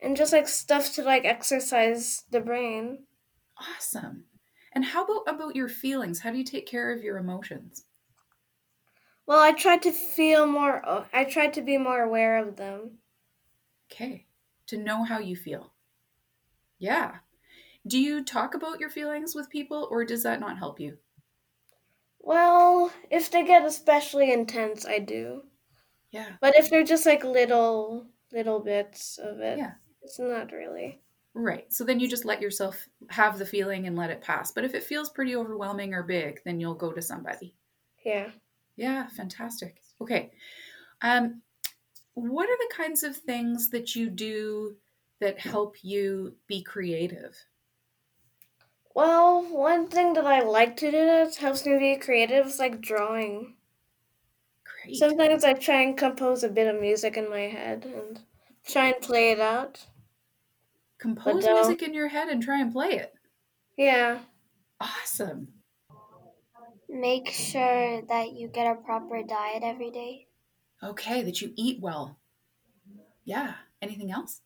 and 0.01 0.17
just 0.17 0.33
like 0.33 0.49
stuff 0.49 0.93
to 0.95 1.03
like 1.03 1.25
exercise 1.25 2.23
the 2.31 2.41
brain. 2.41 3.07
awesome. 3.59 4.27
And 4.73 4.85
how 4.87 5.05
about 5.05 5.33
about 5.33 5.55
your 5.57 5.69
feelings? 5.69 6.21
How 6.21 6.33
do 6.33 6.39
you 6.39 6.43
take 6.45 6.67
care 6.67 6.91
of 6.93 7.03
your 7.05 7.17
emotions? 7.19 7.87
Well, 9.25 9.41
I 9.41 9.53
try 9.53 9.79
to 9.79 9.93
feel 9.93 10.47
more, 10.47 10.85
I 11.11 11.25
try 11.25 11.47
to 11.49 11.63
be 11.63 11.79
more 11.79 12.03
aware 12.03 12.37
of 12.37 12.57
them. 12.57 13.01
Okay, 13.93 14.27
to 14.69 14.79
know 14.79 15.05
how 15.05 15.19
you 15.19 15.37
feel. 15.37 15.75
Yeah. 16.79 17.21
Do 17.87 17.99
you 17.99 18.25
talk 18.25 18.55
about 18.55 18.81
your 18.81 18.89
feelings 18.89 19.35
with 19.35 19.51
people, 19.51 19.87
or 19.91 20.07
does 20.07 20.23
that 20.23 20.41
not 20.41 20.57
help 20.57 20.81
you? 20.81 20.99
Well, 22.21 22.93
if 23.11 23.31
they 23.33 23.45
get 23.45 23.65
especially 23.65 24.33
intense, 24.33 24.87
I 24.87 25.01
do. 25.01 25.49
Yeah. 26.11 26.37
But 26.41 26.57
if 26.57 26.71
they're 26.71 26.85
just 26.85 27.07
like 27.07 27.25
little, 27.25 28.09
little 28.33 28.61
bits 28.61 29.19
of 29.19 29.41
it, 29.41 29.59
Yeah. 29.59 29.75
it's 30.03 30.19
not 30.19 30.53
really. 30.53 31.03
Right. 31.35 31.73
So 31.73 31.85
then 31.85 32.01
you 32.01 32.09
just 32.09 32.25
let 32.25 32.41
yourself 32.41 32.89
have 33.09 33.39
the 33.39 33.47
feeling 33.47 33.87
and 33.87 33.97
let 33.97 34.11
it 34.11 34.21
pass. 34.21 34.51
But 34.53 34.65
if 34.65 34.75
it 34.75 34.83
feels 34.85 35.11
pretty 35.11 35.35
overwhelming 35.37 35.95
or 35.95 36.03
big, 36.03 36.41
then 36.45 36.59
you'll 36.61 36.75
go 36.75 36.93
to 36.93 37.03
somebody. 37.03 37.57
Yeah. 38.05 38.33
Yeah, 38.77 39.09
fantastic. 39.09 39.83
Okay. 40.01 40.33
Um 41.03 41.43
what 42.15 42.49
are 42.51 42.59
the 42.59 42.75
kinds 42.75 43.03
of 43.05 43.17
things 43.17 43.71
that 43.71 43.97
you 43.97 44.11
do 44.11 44.77
that 45.21 45.39
help 45.41 45.85
you 45.85 46.37
be 46.49 46.63
creative? 46.63 47.37
Well, 48.95 49.43
one 49.45 49.89
thing 49.89 50.15
that 50.15 50.27
I 50.27 50.41
like 50.41 50.77
to 50.79 50.91
do 50.91 51.07
that 51.07 51.37
helps 51.37 51.65
me 51.65 51.79
be 51.79 51.97
creative 51.97 52.47
is 52.47 52.59
like 52.59 52.81
drawing. 52.81 53.55
Great. 54.65 54.97
Sometimes 54.97 55.45
I 55.45 55.53
try 55.55 55.83
and 55.83 55.97
compose 55.97 56.43
a 56.43 56.49
bit 56.49 56.73
of 56.73 56.81
music 56.81 57.17
in 57.17 57.31
my 57.31 57.43
head 57.43 57.85
and 57.85 58.21
try 58.67 58.87
and 58.89 59.03
play 59.03 59.31
it 59.31 59.41
out. 59.41 59.87
Compose 60.99 61.45
Adele. 61.45 61.55
music 61.55 61.83
in 61.83 61.95
your 61.95 62.09
head 62.09 62.29
and 62.29 62.43
try 62.43 62.61
and 62.61 62.73
play 62.73 62.91
it. 62.91 63.15
Yeah. 63.77 64.21
Awesome. 64.81 65.49
Make 66.89 67.29
sure 67.29 68.03
that 68.03 68.33
you 68.33 68.49
get 68.49 68.67
a 68.67 68.75
proper 68.75 69.23
diet 69.23 69.63
every 69.63 69.91
day. 69.91 70.27
Okay, 70.83 71.23
that 71.23 71.41
you 71.41 71.53
eat 71.57 71.81
well. 71.81 72.19
Yeah. 73.25 73.55
Anything 73.81 74.11
else? 74.11 74.43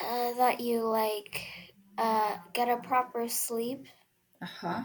Uh, 0.00 0.32
that 0.34 0.60
you 0.60 0.82
like 0.82 1.65
uh, 1.98 2.38
get 2.52 2.68
a 2.68 2.76
proper 2.78 3.28
sleep. 3.28 3.86
Uh-huh. 4.40 4.84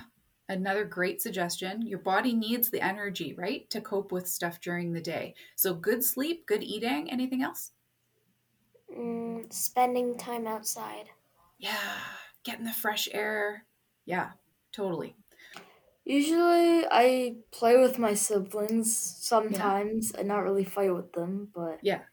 Another 0.49 0.83
great 0.83 1.21
suggestion. 1.21 1.81
Your 1.87 1.99
body 1.99 2.33
needs 2.33 2.69
the 2.69 2.81
energy, 2.81 3.33
right, 3.33 3.69
to 3.69 3.79
cope 3.79 4.11
with 4.11 4.27
stuff 4.27 4.59
during 4.59 4.91
the 4.91 5.01
day. 5.01 5.35
So 5.55 5.73
good 5.73 6.03
sleep, 6.03 6.45
good 6.45 6.63
eating, 6.63 7.09
anything 7.09 7.41
else? 7.41 7.71
Mm, 8.95 9.51
spending 9.51 10.17
time 10.17 10.45
outside. 10.45 11.09
Yeah, 11.57 11.99
getting 12.43 12.65
the 12.65 12.73
fresh 12.73 13.07
air. 13.11 13.65
Yeah, 14.05 14.33
totally. 14.71 15.15
Usually, 16.03 16.85
I 16.89 17.37
play 17.51 17.77
with 17.77 17.99
my 17.99 18.15
siblings 18.15 18.97
sometimes 18.97 20.11
and 20.11 20.27
not 20.27 20.39
really 20.43 20.63
fight 20.63 20.93
with 20.93 21.13
them, 21.13 21.51
but 21.53 21.79
Yeah. 21.83 22.03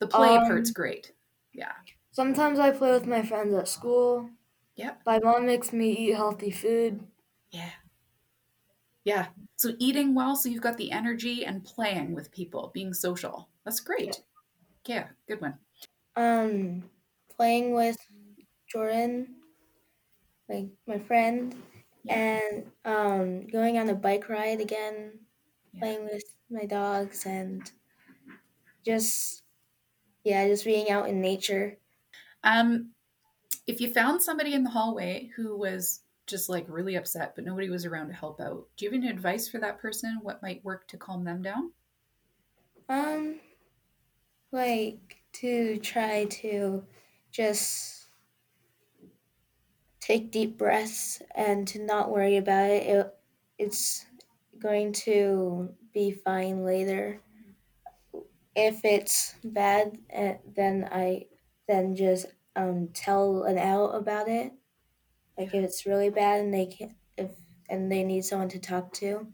The 0.00 0.06
play 0.06 0.36
Um, 0.36 0.46
part's 0.46 0.70
great. 0.70 1.12
Yeah. 1.52 1.74
sometimes 2.10 2.58
I 2.58 2.70
play 2.70 2.92
with 2.92 3.06
my 3.06 3.22
friends 3.22 3.54
at 3.54 3.68
school. 3.68 4.30
Yep. 4.78 5.02
My 5.04 5.18
mom 5.18 5.44
makes 5.46 5.72
me 5.72 5.90
eat 5.90 6.14
healthy 6.14 6.52
food. 6.52 7.08
Yeah. 7.50 7.72
Yeah. 9.04 9.30
So 9.56 9.74
eating 9.78 10.14
well, 10.14 10.36
so 10.36 10.48
you've 10.48 10.62
got 10.62 10.76
the 10.76 10.92
energy 10.92 11.44
and 11.44 11.64
playing 11.64 12.14
with 12.14 12.30
people, 12.30 12.70
being 12.72 12.94
social. 12.94 13.50
That's 13.64 13.80
great. 13.80 14.22
Yeah, 14.86 15.10
good 15.28 15.40
one. 15.40 15.60
um 16.16 16.90
playing 17.30 17.72
with 17.72 17.96
Jordan, 18.66 19.42
like 20.48 20.68
my 20.86 20.98
friend, 20.98 21.62
and 22.08 22.72
um 22.84 23.46
going 23.46 23.78
on 23.78 23.88
a 23.88 23.94
bike 23.94 24.28
ride 24.28 24.60
again, 24.60 25.26
Yeah. 25.72 25.82
playing 25.82 26.04
with 26.04 26.24
my 26.50 26.64
dogs 26.66 27.26
and 27.26 27.70
just 28.84 29.42
yeah, 30.24 30.46
just 30.48 30.64
being 30.64 30.90
out 30.90 31.08
in 31.08 31.20
nature. 31.22 31.78
Um, 32.42 32.94
if 33.68 33.82
you 33.82 33.92
found 33.92 34.22
somebody 34.22 34.54
in 34.54 34.64
the 34.64 34.70
hallway 34.70 35.30
who 35.36 35.56
was 35.56 36.00
just 36.26 36.48
like 36.48 36.64
really 36.68 36.96
upset, 36.96 37.34
but 37.34 37.44
nobody 37.44 37.68
was 37.68 37.84
around 37.84 38.08
to 38.08 38.14
help 38.14 38.40
out. 38.40 38.66
Do 38.76 38.84
you 38.84 38.90
have 38.90 38.98
any 38.98 39.10
advice 39.10 39.46
for 39.46 39.58
that 39.58 39.78
person? 39.78 40.18
What 40.22 40.42
might 40.42 40.64
work 40.64 40.88
to 40.88 40.96
calm 40.96 41.22
them 41.24 41.42
down? 41.42 41.72
Um, 42.88 43.40
like 44.50 45.18
to 45.34 45.76
try 45.78 46.24
to 46.24 46.82
just 47.30 48.08
take 50.00 50.32
deep 50.32 50.56
breaths 50.56 51.20
and 51.34 51.68
to 51.68 51.78
not 51.84 52.10
worry 52.10 52.38
about 52.38 52.70
it. 52.70 52.86
it 52.86 53.14
it's 53.58 54.06
going 54.58 54.92
to 54.92 55.68
be 55.92 56.12
fine 56.12 56.64
later. 56.64 57.20
If 58.56 58.82
it's 58.84 59.34
bad, 59.44 59.98
eh, 60.08 60.36
then 60.56 60.88
I 60.90 61.26
then 61.68 61.94
just 61.94 62.26
um 62.58 62.88
tell 62.92 63.44
an 63.44 63.56
adult 63.56 63.94
about 63.94 64.28
it. 64.28 64.52
Like 65.38 65.54
if 65.54 65.64
it's 65.64 65.86
really 65.86 66.10
bad 66.10 66.40
and 66.40 66.52
they 66.52 66.66
can 66.66 66.96
if 67.16 67.30
and 67.70 67.90
they 67.90 68.02
need 68.02 68.24
someone 68.24 68.48
to 68.50 68.58
talk 68.58 68.92
to, 68.94 69.26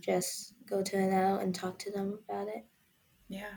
just 0.00 0.54
go 0.66 0.82
to 0.82 0.96
an 0.96 1.12
adult 1.12 1.42
and 1.42 1.54
talk 1.54 1.78
to 1.80 1.90
them 1.90 2.18
about 2.28 2.48
it. 2.48 2.64
Yeah. 3.28 3.54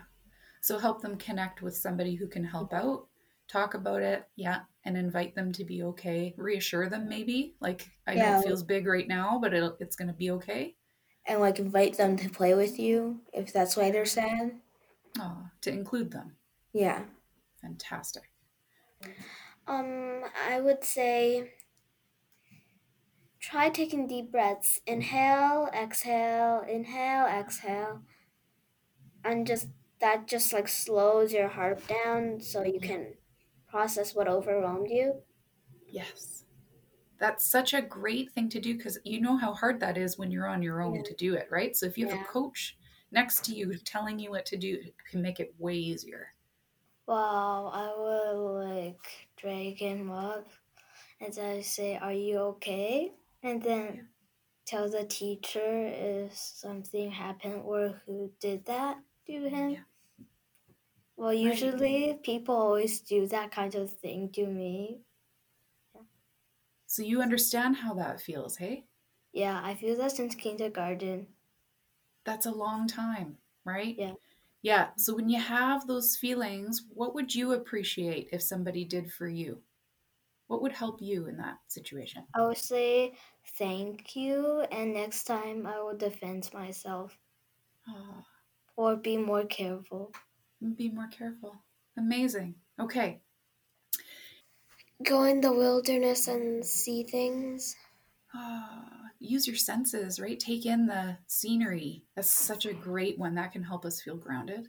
So 0.62 0.78
help 0.78 1.02
them 1.02 1.18
connect 1.18 1.62
with 1.62 1.78
somebody 1.78 2.16
who 2.16 2.28
can 2.28 2.44
help 2.44 2.74
out, 2.74 3.08
talk 3.48 3.76
about 3.76 4.02
it, 4.02 4.28
yeah, 4.36 4.62
and 4.84 4.98
invite 4.98 5.36
them 5.36 5.52
to 5.54 5.64
be 5.64 5.84
okay. 5.84 6.34
Reassure 6.38 6.90
them 6.90 7.08
maybe, 7.08 7.56
like 7.62 7.90
I 8.08 8.16
know 8.16 8.40
it 8.40 8.44
feels 8.44 8.64
big 8.64 8.88
right 8.88 9.08
now, 9.08 9.40
but 9.42 9.54
it'll, 9.54 9.78
it's 9.80 9.96
going 9.96 10.08
to 10.08 10.14
be 10.14 10.32
okay. 10.32 10.76
And 11.28 11.40
like 11.40 11.60
invite 11.60 11.98
them 11.98 12.18
to 12.18 12.30
play 12.30 12.56
with 12.56 12.80
you 12.80 13.22
if 13.32 13.54
that's 13.54 13.78
why 13.78 13.92
they're 13.92 14.06
sad. 14.06 14.60
Oh, 15.20 15.44
to 15.62 15.72
include 15.72 16.12
them. 16.12 16.36
Yeah. 16.74 17.04
Fantastic. 17.62 18.24
Um, 19.68 20.24
I 20.36 20.62
would 20.62 20.84
say 20.84 21.54
try 23.40 23.70
taking 23.70 24.08
deep 24.08 24.30
breaths. 24.32 24.82
Inhale, 24.86 25.68
exhale, 25.74 26.62
inhale, 26.68 27.26
exhale. 27.26 28.04
And 29.26 29.46
just 29.46 29.68
that 30.00 30.26
just 30.26 30.54
like 30.54 30.70
slows 30.70 31.34
your 31.34 31.50
heart 31.50 31.86
down 31.88 32.40
so 32.40 32.64
you 32.64 32.80
can 32.80 33.18
process 33.68 34.16
what 34.16 34.28
overwhelmed 34.30 34.90
you. 34.90 35.24
Yes. 35.88 36.46
That's 37.20 37.46
such 37.46 37.74
a 37.74 37.82
great 37.84 38.32
thing 38.34 38.50
to 38.52 38.62
do 38.62 38.78
because 38.78 39.00
you 39.06 39.22
know 39.22 39.38
how 39.38 39.54
hard 39.56 39.82
that 39.82 39.98
is 39.98 40.20
when 40.20 40.32
you're 40.32 40.48
on 40.48 40.64
your 40.64 40.82
own 40.84 40.96
Yeah. 40.96 41.04
to 41.04 41.16
do 41.16 41.36
it, 41.36 41.50
right? 41.52 41.76
So 41.76 41.88
if 41.88 41.98
you 41.98 42.06
have 42.08 42.14
Yeah. 42.18 42.24
a 42.24 42.26
coach 42.26 42.78
next 43.12 43.46
to 43.48 43.56
you 43.56 43.76
telling 43.80 44.20
you 44.20 44.32
what 44.32 44.48
to 44.48 44.58
do, 44.58 44.82
it 44.86 44.96
can 45.10 45.24
make 45.24 45.42
it 45.42 45.56
way 45.60 45.76
easier. 45.78 46.35
Well, 47.08 47.68
I 47.70 47.88
will 47.98 48.54
like 48.64 49.30
drag 49.38 49.80
him 49.80 50.12
up 50.12 50.48
and 51.20 51.38
I 51.40 51.62
say, 51.62 51.98
Are 51.98 52.14
you 52.14 52.40
okay? 52.56 53.16
And 53.44 53.62
then 53.64 54.10
tell 54.66 54.90
the 54.90 55.06
teacher 55.06 55.86
if 55.88 56.34
something 56.36 57.12
happened 57.12 57.64
or 57.64 58.02
who 58.06 58.34
did 58.40 58.66
that 58.68 59.04
to 59.28 59.50
him. 59.50 59.72
Yeah. 59.72 59.84
Well, 61.18 61.34
usually 61.34 62.14
people 62.24 62.56
always 62.56 63.02
do 63.02 63.28
that 63.28 63.52
kind 63.52 63.76
of 63.76 63.92
thing 63.92 64.32
to 64.32 64.48
me. 64.48 65.02
So 66.88 67.04
you 67.04 67.22
understand 67.22 67.76
how 67.78 67.94
that 67.94 68.20
feels, 68.22 68.58
hey? 68.58 68.88
Yeah, 69.34 69.62
I 69.64 69.76
feel 69.76 69.96
that 69.98 70.14
since 70.14 70.34
kindergarten. 70.34 71.36
That's 72.26 72.46
a 72.46 72.52
long 72.52 72.88
time, 72.88 73.38
right? 73.64 73.96
Yeah. 73.98 74.14
Yeah. 74.66 74.92
So 74.98 75.16
when 75.16 75.30
you 75.30 75.40
have 75.40 75.88
those 75.88 76.18
feelings, 76.18 76.82
what 76.90 77.14
would 77.16 77.34
you 77.34 77.54
appreciate 77.54 78.30
if 78.34 78.42
somebody 78.42 78.84
did 78.84 79.14
for 79.14 79.30
you? 79.30 79.64
What 80.48 80.62
would 80.64 80.74
help 80.74 81.02
you 81.02 81.28
in 81.28 81.38
that 81.38 81.60
situation? 81.72 82.28
I 82.36 82.46
would 82.46 82.58
say 82.58 83.18
thank 83.58 84.16
you, 84.16 84.60
and 84.62 84.94
next 84.94 85.24
time 85.24 85.66
I 85.66 85.80
will 85.82 85.98
defend 85.98 86.54
myself 86.54 87.18
Oh, 87.88 88.26
or 88.78 88.96
be 88.96 89.18
more 89.18 89.44
careful. 89.46 90.14
be 90.76 90.90
more 90.90 91.08
careful. 91.08 91.64
Amazing. 91.98 92.56
Okay. 92.80 93.22
Go 95.02 95.24
in 95.24 95.40
the 95.40 95.54
wilderness 95.54 96.28
and 96.28 96.66
see 96.66 97.04
things. 97.04 97.78
Ah, 98.34 98.95
use 99.20 99.48
your 99.48 99.56
senses, 99.56 100.20
right? 100.20 100.40
Take 100.40 100.66
in 100.66 100.86
the 100.88 101.18
scenery. 101.28 102.04
That's 102.16 102.30
such 102.30 102.66
a 102.66 102.74
great 102.74 103.18
one. 103.18 103.36
That 103.36 103.52
can 103.52 103.64
help 103.64 103.86
us 103.86 104.02
feel 104.02 104.18
grounded. 104.18 104.68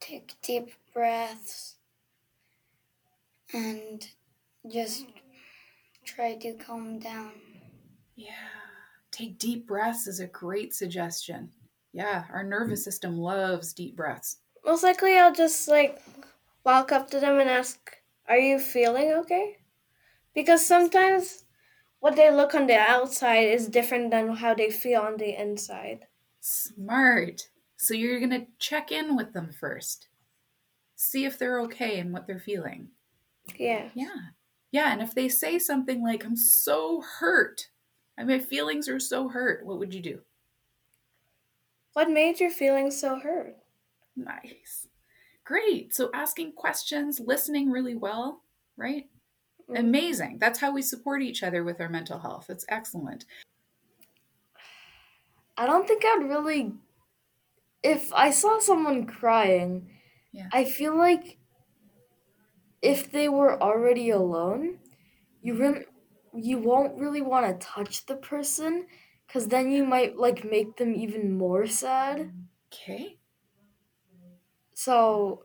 Take 0.00 0.34
deep 0.42 0.72
breaths. 0.92 1.76
And 3.52 4.06
just 4.70 5.06
try 6.04 6.36
to 6.36 6.54
calm 6.54 6.98
down. 6.98 7.32
Yeah. 8.16 8.32
Take 9.10 9.38
deep 9.38 9.66
breaths 9.66 10.06
is 10.06 10.20
a 10.20 10.26
great 10.26 10.74
suggestion. 10.74 11.50
Yeah, 11.92 12.24
our 12.32 12.42
nervous 12.42 12.82
system 12.82 13.16
loves 13.16 13.72
deep 13.72 13.96
breaths. 13.96 14.38
Most 14.64 14.82
likely, 14.82 15.16
I'll 15.16 15.32
just 15.32 15.68
like 15.68 16.02
walk 16.64 16.90
up 16.90 17.08
to 17.10 17.20
them 17.20 17.38
and 17.38 17.48
ask, 17.48 17.78
Are 18.28 18.38
you 18.38 18.58
feeling 18.58 19.12
okay? 19.12 19.58
Because 20.34 20.66
sometimes 20.66 21.43
what 22.04 22.16
they 22.16 22.30
look 22.30 22.54
on 22.54 22.66
the 22.66 22.76
outside 22.76 23.48
is 23.48 23.66
different 23.66 24.10
than 24.10 24.28
how 24.28 24.52
they 24.52 24.70
feel 24.70 25.00
on 25.00 25.16
the 25.16 25.40
inside. 25.40 26.06
Smart. 26.38 27.48
So 27.78 27.94
you're 27.94 28.18
going 28.18 28.28
to 28.28 28.46
check 28.58 28.92
in 28.92 29.16
with 29.16 29.32
them 29.32 29.50
first. 29.58 30.08
See 30.96 31.24
if 31.24 31.38
they're 31.38 31.62
okay 31.62 32.00
and 32.00 32.12
what 32.12 32.26
they're 32.26 32.38
feeling. 32.38 32.88
Yeah. 33.56 33.88
Yeah. 33.94 34.18
Yeah. 34.70 34.92
And 34.92 35.00
if 35.00 35.14
they 35.14 35.30
say 35.30 35.58
something 35.58 36.02
like, 36.02 36.26
I'm 36.26 36.36
so 36.36 37.00
hurt, 37.00 37.68
and 38.18 38.28
my 38.28 38.38
feelings 38.38 38.86
are 38.86 39.00
so 39.00 39.26
hurt, 39.30 39.64
what 39.64 39.78
would 39.78 39.94
you 39.94 40.02
do? 40.02 40.20
What 41.94 42.10
made 42.10 42.38
your 42.38 42.50
feelings 42.50 43.00
so 43.00 43.18
hurt? 43.18 43.56
Nice. 44.14 44.88
Great. 45.44 45.94
So 45.94 46.10
asking 46.12 46.52
questions, 46.52 47.18
listening 47.18 47.70
really 47.70 47.94
well, 47.94 48.42
right? 48.76 49.08
Mm. 49.70 49.78
Amazing. 49.78 50.38
That's 50.38 50.58
how 50.60 50.72
we 50.72 50.82
support 50.82 51.22
each 51.22 51.42
other 51.42 51.64
with 51.64 51.80
our 51.80 51.88
mental 51.88 52.18
health. 52.18 52.46
It's 52.50 52.66
excellent. 52.68 53.24
I 55.56 55.66
don't 55.66 55.86
think 55.86 56.04
I'd 56.04 56.24
really. 56.28 56.72
If 57.82 58.12
I 58.12 58.30
saw 58.30 58.58
someone 58.60 59.06
crying, 59.06 59.90
Yeah. 60.32 60.48
I 60.52 60.64
feel 60.64 60.96
like 60.96 61.38
if 62.82 63.10
they 63.10 63.28
were 63.28 63.60
already 63.62 64.10
alone, 64.10 64.78
you 65.42 65.54
really, 65.54 65.84
you 66.34 66.58
won't 66.58 66.98
really 66.98 67.22
want 67.22 67.46
to 67.60 67.66
touch 67.66 68.06
the 68.06 68.16
person, 68.16 68.86
because 69.26 69.48
then 69.48 69.70
you 69.70 69.84
might 69.84 70.16
like 70.16 70.44
make 70.44 70.76
them 70.76 70.94
even 70.94 71.36
more 71.38 71.66
sad. 71.66 72.32
Okay. 72.72 73.18
So, 74.74 75.44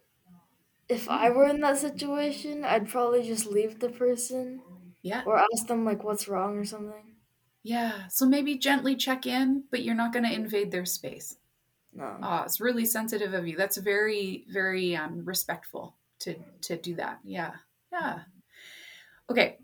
if 0.90 1.08
I 1.10 1.30
were 1.30 1.48
in 1.48 1.62
that 1.62 1.78
situation, 1.78 2.66
I'd 2.66 2.90
probably 2.90 3.24
just 3.24 3.46
leave 3.46 3.80
the 3.80 3.90
person 3.90 4.62
Yeah. 5.02 5.24
or 5.26 5.38
ask 5.38 5.68
them 5.68 5.86
like 5.86 6.04
what's 6.04 6.28
wrong 6.28 6.58
or 6.58 6.66
something. 6.66 7.16
Yeah. 7.64 8.08
So 8.08 8.26
maybe 8.26 8.58
gently 8.58 8.96
check 8.96 9.26
in, 9.26 9.66
but 9.70 9.84
you're 9.84 9.96
not 9.96 10.14
going 10.14 10.26
to 10.26 10.34
invade 10.34 10.72
their 10.72 10.86
space. 10.86 11.38
No. 11.94 12.18
Oh, 12.22 12.44
it's 12.44 12.62
really 12.62 12.86
sensitive 12.86 13.34
of 13.34 13.48
you. 13.48 13.58
That's 13.58 13.78
very, 13.78 14.46
very 14.50 14.96
um, 14.96 15.26
respectful 15.26 15.98
to 16.20 16.36
to 16.62 16.78
do 16.78 16.96
that. 16.96 17.20
Yeah, 17.24 17.56
yeah. 17.92 18.24
Okay. 19.30 19.60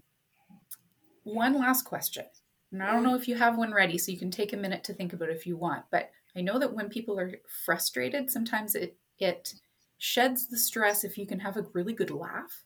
One 1.23 1.55
last 1.55 1.83
question, 1.85 2.25
and 2.71 2.83
I 2.83 2.91
don't 2.93 3.03
know 3.03 3.15
if 3.15 3.27
you 3.27 3.35
have 3.35 3.57
one 3.57 3.73
ready, 3.73 3.97
so 3.97 4.11
you 4.11 4.17
can 4.19 4.29
take 4.31 4.53
a 4.53 4.57
minute 4.57 4.83
to 4.85 4.93
think 4.93 5.11
about 5.11 5.29
it 5.29 5.35
if 5.35 5.47
you 5.47 5.57
want. 5.57 5.85
But 5.89 6.11
I 6.35 6.41
know 6.41 6.59
that 6.59 6.73
when 6.73 6.87
people 6.89 7.19
are 7.19 7.33
frustrated, 7.65 8.29
sometimes 8.29 8.75
it 8.75 8.97
it 9.17 9.55
sheds 9.97 10.47
the 10.47 10.57
stress 10.57 11.03
if 11.03 11.17
you 11.17 11.25
can 11.25 11.39
have 11.39 11.57
a 11.57 11.65
really 11.73 11.93
good 11.93 12.11
laugh. 12.11 12.63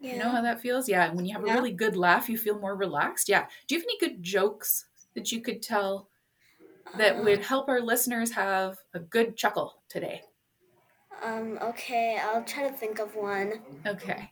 You 0.00 0.18
know 0.18 0.30
how 0.30 0.42
that 0.42 0.60
feels? 0.60 0.88
Yeah. 0.88 1.12
When 1.12 1.26
you 1.26 1.34
have 1.34 1.42
a 1.42 1.52
really 1.52 1.72
good 1.72 1.96
laugh, 1.96 2.28
you 2.28 2.38
feel 2.38 2.58
more 2.58 2.76
relaxed. 2.76 3.28
Yeah. 3.28 3.46
Do 3.66 3.74
you 3.74 3.80
have 3.80 3.86
any 3.86 3.98
good 3.98 4.22
jokes 4.22 4.86
that 5.14 5.32
you 5.32 5.40
could 5.40 5.62
tell 5.62 6.08
that 6.96 7.22
would 7.22 7.42
help 7.42 7.68
our 7.68 7.80
listeners 7.80 8.30
have 8.32 8.78
a 8.92 9.00
good 9.00 9.36
chuckle 9.36 9.74
today? 9.88 10.22
Um, 11.22 11.58
okay, 11.62 12.18
I'll 12.22 12.44
try 12.44 12.68
to 12.68 12.74
think 12.74 12.98
of 12.98 13.14
one. 13.14 13.60
Okay. 13.86 14.30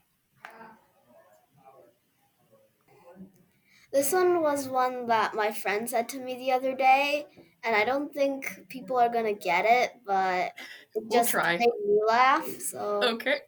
This 3.91 4.11
one 4.11 4.41
was 4.41 4.67
one 4.67 5.07
that 5.07 5.35
my 5.35 5.51
friend 5.51 5.89
said 5.89 6.09
to 6.09 6.19
me 6.19 6.35
the 6.35 6.51
other 6.51 6.75
day, 6.75 7.27
and 7.63 7.75
I 7.75 7.85
don't 7.85 8.13
think 8.13 8.65
people 8.67 8.97
are 8.97 9.09
gonna 9.09 9.33
get 9.33 9.65
it, 9.65 9.91
but 10.05 10.51
We'll 10.95 11.09
just 11.09 11.31
try. 11.31 11.57
made 11.57 11.67
me 11.85 11.99
laugh. 12.07 12.47
So, 12.61 13.01
Okay. 13.03 13.39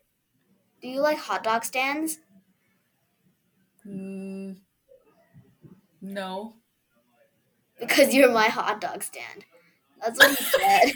do 0.82 0.88
you 0.88 1.00
like 1.02 1.18
hot 1.18 1.44
dog 1.44 1.64
stands? 1.64 2.18
Mm, 3.88 4.58
no. 6.02 6.56
Because 7.80 8.14
you're 8.14 8.32
my 8.32 8.48
hot 8.48 8.82
dog 8.82 9.04
stand. 9.04 9.46
That's 10.02 10.18
what 10.20 10.30
he 10.38 10.44
said. 10.60 10.94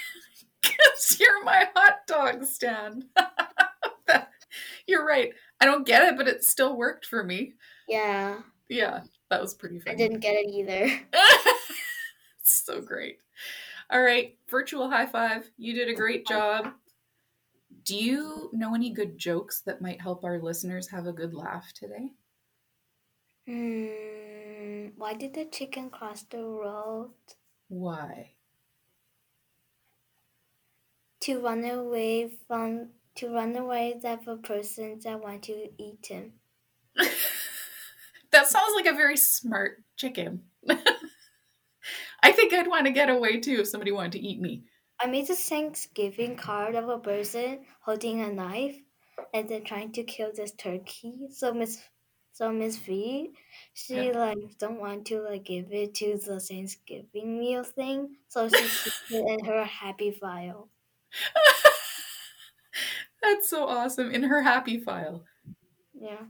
Because 0.62 1.18
you're 1.20 1.44
my 1.44 1.68
hot 1.76 2.00
dog 2.08 2.44
stand. 2.46 3.06
you're 4.88 5.06
right. 5.06 5.32
I 5.60 5.66
don't 5.66 5.86
get 5.86 6.04
it, 6.04 6.18
but 6.18 6.28
it 6.28 6.44
still 6.44 6.76
worked 6.78 7.06
for 7.06 7.24
me. 7.24 7.54
yeah. 7.88 8.40
Yeah, 8.72 9.02
that 9.32 9.42
was 9.42 9.56
pretty 9.56 9.80
funny. 9.80 9.96
I 9.96 9.98
funny. 9.98 10.10
didn't 10.10 10.20
get 10.22 10.36
it 10.36 10.48
either. 10.52 11.00
so 12.44 12.82
great. 12.82 13.18
All 13.92 14.02
right, 14.02 14.38
virtual 14.50 14.90
high 14.90 15.08
five. 15.08 15.50
You 15.58 15.74
did 15.74 15.90
a 15.90 15.96
great 15.96 16.28
job. 16.28 16.74
Do 17.84 17.96
you 17.96 18.52
know 18.54 18.76
any 18.76 18.92
good 18.92 19.18
jokes 19.18 19.62
that 19.62 19.82
might 19.82 20.00
help 20.00 20.24
our 20.24 20.40
listeners 20.40 20.88
have 20.90 21.08
a 21.08 21.14
good 21.14 21.34
laugh 21.34 21.74
today? 21.74 22.12
Hmm, 23.48 24.90
why 24.96 25.16
did 25.16 25.34
the 25.34 25.46
chicken 25.46 25.90
cross 25.90 26.22
the 26.22 26.38
road? 26.38 27.14
Why? 27.68 28.34
To 31.22 31.40
run 31.40 31.66
away 31.66 32.30
from 32.48 32.90
to 33.16 33.34
run 33.34 33.56
away 33.56 34.00
that 34.04 34.24
the 34.24 34.38
person 34.38 35.00
that 35.04 35.20
want 35.20 35.44
to 35.44 35.70
eat 35.78 36.06
him. 36.06 36.34
that 38.32 38.48
sounds 38.48 38.74
like 38.76 38.86
a 38.86 38.94
very 38.94 39.18
smart 39.18 39.84
chicken. 39.98 40.44
I 42.24 42.32
think 42.32 42.54
I'd 42.54 42.68
want 42.68 42.86
to 42.86 42.92
get 42.92 43.10
away 43.10 43.40
too 43.40 43.60
if 43.62 43.68
somebody 43.68 43.92
wanted 43.92 44.14
to 44.14 44.20
eat 44.20 44.40
me. 44.40 44.66
I 45.00 45.08
made 45.08 45.30
a 45.30 45.36
Thanksgiving 45.36 46.36
card 46.38 46.76
of 46.76 46.90
a 46.90 47.00
person 47.00 47.66
holding 47.82 48.22
a 48.22 48.32
knife 48.32 48.80
and 49.34 49.50
then 49.50 49.64
trying 49.64 49.92
to 49.94 50.04
kill 50.04 50.32
this 50.34 50.52
turkey. 50.54 51.28
So 51.32 51.54
Miss 51.54 51.82
so 52.32 52.52
Miss 52.52 52.78
V, 52.78 53.32
she 53.74 53.96
Yeah. 53.96 54.12
like 54.12 54.58
don't 54.58 54.80
want 54.80 55.08
to 55.08 55.22
like 55.22 55.46
give 55.46 55.72
it 55.74 55.94
to 55.96 56.18
the 56.18 56.40
Thanksgiving 56.40 57.40
meal 57.40 57.64
thing. 57.64 58.18
So 58.28 58.48
she 58.50 58.56
keeps 58.84 59.12
it 59.12 59.26
in 59.40 59.46
her 59.46 59.64
happy 59.66 60.12
file. 60.12 60.70
That's 63.22 63.50
so 63.50 63.68
awesome. 63.68 64.12
In 64.12 64.24
her 64.24 64.42
happy 64.42 64.80
file. 64.80 65.26
Yeah. 65.94 66.26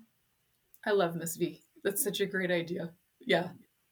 I 0.85 0.91
love 0.91 1.15
Miss 1.15 1.35
V. 1.37 1.63
That's 1.83 2.03
such 2.03 2.19
a 2.19 2.25
great 2.25 2.51
idea. 2.51 2.93
Yeah. 3.19 3.49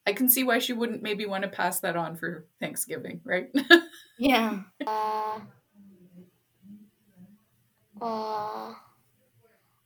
I 0.08 0.14
can 0.14 0.30
see 0.30 0.44
why 0.44 0.58
she 0.58 0.74
wouldn't 0.74 1.04
maybe 1.04 1.28
want 1.28 1.44
to 1.44 1.50
pass 1.50 1.82
that 1.82 1.96
on 1.96 2.16
for 2.16 2.48
Thanksgiving, 2.60 3.22
right? 3.24 3.50
Yeah. 4.20 4.64
Uh, 4.88 5.40
uh, 8.02 8.74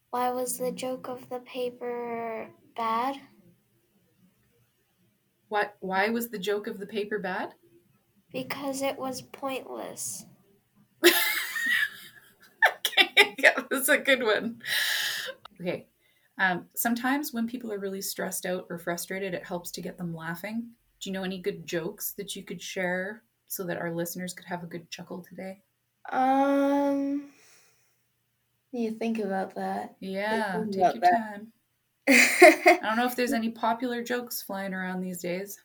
why 0.09 0.29
was 0.29 0.57
the 0.57 0.71
joke 0.71 1.09
of 1.09 1.27
the 1.27 1.39
paper 1.39 2.49
bad? 2.77 3.17
what 5.51 5.75
why 5.81 6.07
was 6.07 6.29
the 6.29 6.39
joke 6.39 6.65
of 6.65 6.79
the 6.79 6.85
paper 6.85 7.19
bad? 7.19 7.53
Because 8.31 8.81
it 8.81 8.97
was 8.97 9.21
pointless. 9.21 10.25
okay, 11.05 11.13
yeah, 13.37 13.61
that's 13.69 13.89
a 13.89 13.97
good 13.97 14.23
one. 14.23 14.61
Okay. 15.59 15.87
Um, 16.41 16.65
sometimes 16.73 17.31
when 17.31 17.45
people 17.45 17.71
are 17.71 17.77
really 17.77 18.01
stressed 18.01 18.47
out 18.47 18.65
or 18.71 18.79
frustrated, 18.79 19.35
it 19.35 19.45
helps 19.45 19.69
to 19.71 19.81
get 19.81 19.95
them 19.95 20.15
laughing. 20.15 20.69
Do 20.99 21.07
you 21.07 21.13
know 21.13 21.21
any 21.21 21.37
good 21.37 21.67
jokes 21.67 22.13
that 22.13 22.35
you 22.35 22.41
could 22.41 22.59
share 22.59 23.21
so 23.47 23.63
that 23.65 23.77
our 23.77 23.91
listeners 23.91 24.33
could 24.33 24.47
have 24.47 24.63
a 24.63 24.65
good 24.65 24.89
chuckle 24.89 25.21
today? 25.21 25.59
Um, 26.11 27.25
you 28.71 28.89
think 28.89 29.19
about 29.19 29.53
that. 29.53 29.95
Yeah, 29.99 30.63
take 30.71 30.95
your 30.95 31.01
that. 31.01 31.11
time. 31.11 31.53
I 32.09 32.79
don't 32.81 32.97
know 32.97 33.05
if 33.05 33.15
there's 33.15 33.33
any 33.33 33.51
popular 33.51 34.03
jokes 34.03 34.41
flying 34.41 34.73
around 34.73 35.01
these 35.01 35.21
days. 35.21 35.59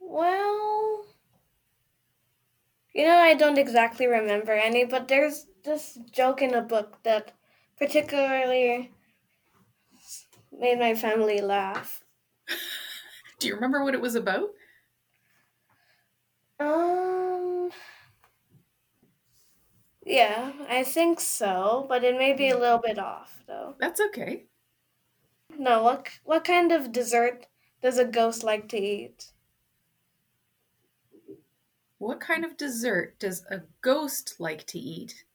Well, 0.00 1.04
you 2.92 3.04
know, 3.04 3.18
I 3.18 3.34
don't 3.34 3.56
exactly 3.56 4.08
remember 4.08 4.50
any, 4.50 4.84
but 4.84 5.06
there's 5.06 5.46
this 5.62 5.96
joke 6.10 6.42
in 6.42 6.54
a 6.54 6.62
book 6.62 7.00
that 7.04 7.35
particularly 7.76 8.92
made 10.50 10.78
my 10.80 10.94
family 10.96 11.40
laugh. 11.40 12.02
Do 13.38 13.48
you 13.48 13.54
remember 13.54 13.82
what 13.84 13.94
it 13.94 14.00
was 14.00 14.14
about? 14.14 14.50
Um, 16.60 17.70
yeah, 20.04 20.52
I 20.68 20.84
think 20.84 21.20
so, 21.20 21.86
but 21.88 22.04
it 22.04 22.16
may 22.16 22.32
be 22.32 22.48
a 22.48 22.58
little 22.58 22.78
bit 22.78 22.98
off 22.98 23.42
though. 23.46 23.74
That's 23.78 24.00
okay. 24.00 24.46
No, 25.58 25.82
what 25.82 26.20
what 26.22 26.44
kind 26.44 26.70
of 26.70 26.92
dessert 26.92 27.48
does 27.82 27.98
a 27.98 28.04
ghost 28.04 28.44
like 28.44 28.68
to 28.68 28.78
eat? 28.78 29.32
What 31.98 32.20
kind 32.20 32.42
of 32.42 32.56
dessert 32.56 33.18
does 33.18 33.44
a 33.50 33.66
ghost 33.82 34.40
like 34.40 34.66
to 34.68 34.78
eat? 34.78 35.26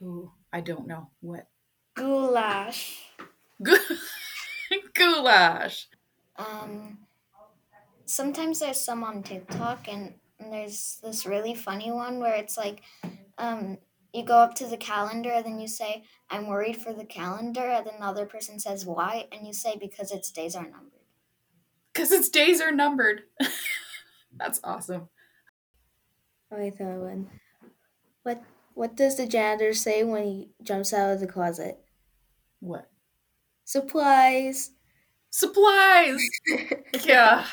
Ooh, 0.00 0.32
I 0.54 0.60
don't 0.60 0.86
know. 0.86 1.08
What? 1.20 1.48
Goulash. 1.94 2.96
Goulash. 4.94 5.88
Um, 6.36 6.98
sometimes 8.06 8.60
there's 8.60 8.80
some 8.80 9.02
on 9.02 9.24
TikTok, 9.24 9.88
and, 9.88 10.14
and 10.38 10.52
there's 10.52 11.00
this 11.02 11.26
really 11.26 11.56
funny 11.56 11.90
one 11.90 12.20
where 12.20 12.36
it's 12.36 12.56
like, 12.56 12.82
um, 13.36 13.78
you 14.12 14.24
go 14.24 14.36
up 14.36 14.54
to 14.54 14.68
the 14.68 14.76
calendar, 14.76 15.32
and 15.32 15.44
then 15.44 15.58
you 15.58 15.66
say, 15.66 16.04
"I'm 16.30 16.46
worried 16.46 16.76
for 16.76 16.92
the 16.92 17.04
calendar," 17.04 17.68
and 17.68 17.84
then 17.84 17.98
the 17.98 18.06
other 18.06 18.24
person 18.24 18.60
says, 18.60 18.86
"Why?" 18.86 19.26
and 19.32 19.44
you 19.44 19.52
say, 19.52 19.76
"Because 19.76 20.12
its 20.12 20.30
days 20.30 20.54
are 20.54 20.62
numbered." 20.62 21.02
Because 21.92 22.12
its 22.12 22.28
days 22.28 22.60
are 22.60 22.70
numbered. 22.70 23.22
That's 24.36 24.60
awesome. 24.62 25.08
Oh, 26.52 26.58
I 26.64 26.70
thought 26.70 26.98
one. 26.98 27.28
What 28.22 28.40
What 28.74 28.96
does 28.96 29.16
the 29.16 29.26
janitor 29.26 29.72
say 29.72 30.02
when 30.02 30.24
he 30.24 30.50
jumps 30.62 30.92
out 30.92 31.12
of 31.12 31.20
the 31.20 31.26
closet? 31.26 31.78
What? 32.60 32.90
Supplies. 33.64 34.72
Supplies! 35.30 36.20
yeah. 37.04 37.46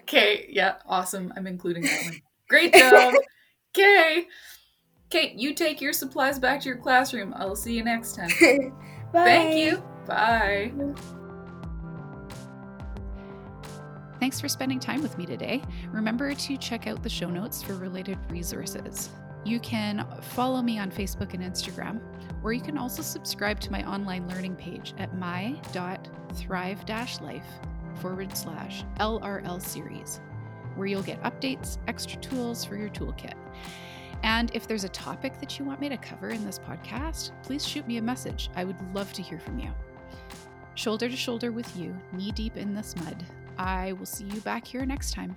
Okay, 0.00 0.46
yeah, 0.48 0.76
awesome. 0.86 1.32
I'm 1.36 1.46
including 1.46 1.82
that 1.82 2.04
one. 2.04 2.22
Great 2.48 2.74
job. 2.74 3.14
Okay. 3.74 4.26
Kate, 5.08 5.32
you 5.32 5.54
take 5.54 5.80
your 5.80 5.94
supplies 5.94 6.38
back 6.38 6.60
to 6.60 6.68
your 6.68 6.76
classroom. 6.76 7.32
I'll 7.34 7.56
see 7.56 7.74
you 7.74 7.82
next 7.82 8.16
time. 8.16 8.28
Bye. 9.14 9.24
Thank 9.24 9.56
you. 9.56 9.82
Bye. 10.06 10.72
Thanks 14.20 14.38
for 14.38 14.48
spending 14.48 14.78
time 14.78 15.00
with 15.00 15.16
me 15.16 15.24
today. 15.24 15.62
Remember 15.90 16.34
to 16.34 16.56
check 16.58 16.86
out 16.86 17.02
the 17.02 17.08
show 17.08 17.30
notes 17.30 17.62
for 17.62 17.74
related 17.76 18.18
resources. 18.28 19.08
You 19.44 19.58
can 19.60 20.06
follow 20.20 20.60
me 20.62 20.78
on 20.78 20.90
Facebook 20.90 21.34
and 21.34 21.42
Instagram, 21.42 22.00
or 22.44 22.52
you 22.52 22.60
can 22.60 22.78
also 22.78 23.02
subscribe 23.02 23.58
to 23.60 23.72
my 23.72 23.88
online 23.88 24.28
learning 24.28 24.56
page 24.56 24.94
at 24.98 25.16
my.thrive-life 25.16 27.46
forward 28.00 28.36
slash 28.36 28.84
LRL 29.00 29.60
series, 29.60 30.20
where 30.76 30.86
you'll 30.86 31.02
get 31.02 31.20
updates, 31.22 31.78
extra 31.88 32.20
tools 32.20 32.64
for 32.64 32.76
your 32.76 32.90
toolkit. 32.90 33.34
And 34.22 34.54
if 34.54 34.68
there's 34.68 34.84
a 34.84 34.88
topic 34.88 35.40
that 35.40 35.58
you 35.58 35.64
want 35.64 35.80
me 35.80 35.88
to 35.88 35.96
cover 35.96 36.28
in 36.28 36.44
this 36.44 36.60
podcast, 36.60 37.32
please 37.42 37.66
shoot 37.66 37.88
me 37.88 37.96
a 37.96 38.02
message. 38.02 38.48
I 38.54 38.62
would 38.62 38.76
love 38.94 39.12
to 39.14 39.22
hear 39.22 39.40
from 39.40 39.58
you. 39.58 39.72
Shoulder 40.74 41.08
to 41.08 41.16
shoulder 41.16 41.50
with 41.50 41.76
you, 41.76 41.96
knee 42.12 42.30
deep 42.30 42.56
in 42.56 42.74
this 42.74 42.94
mud. 42.96 43.24
I 43.58 43.92
will 43.94 44.06
see 44.06 44.24
you 44.24 44.40
back 44.40 44.66
here 44.66 44.86
next 44.86 45.12
time. 45.12 45.36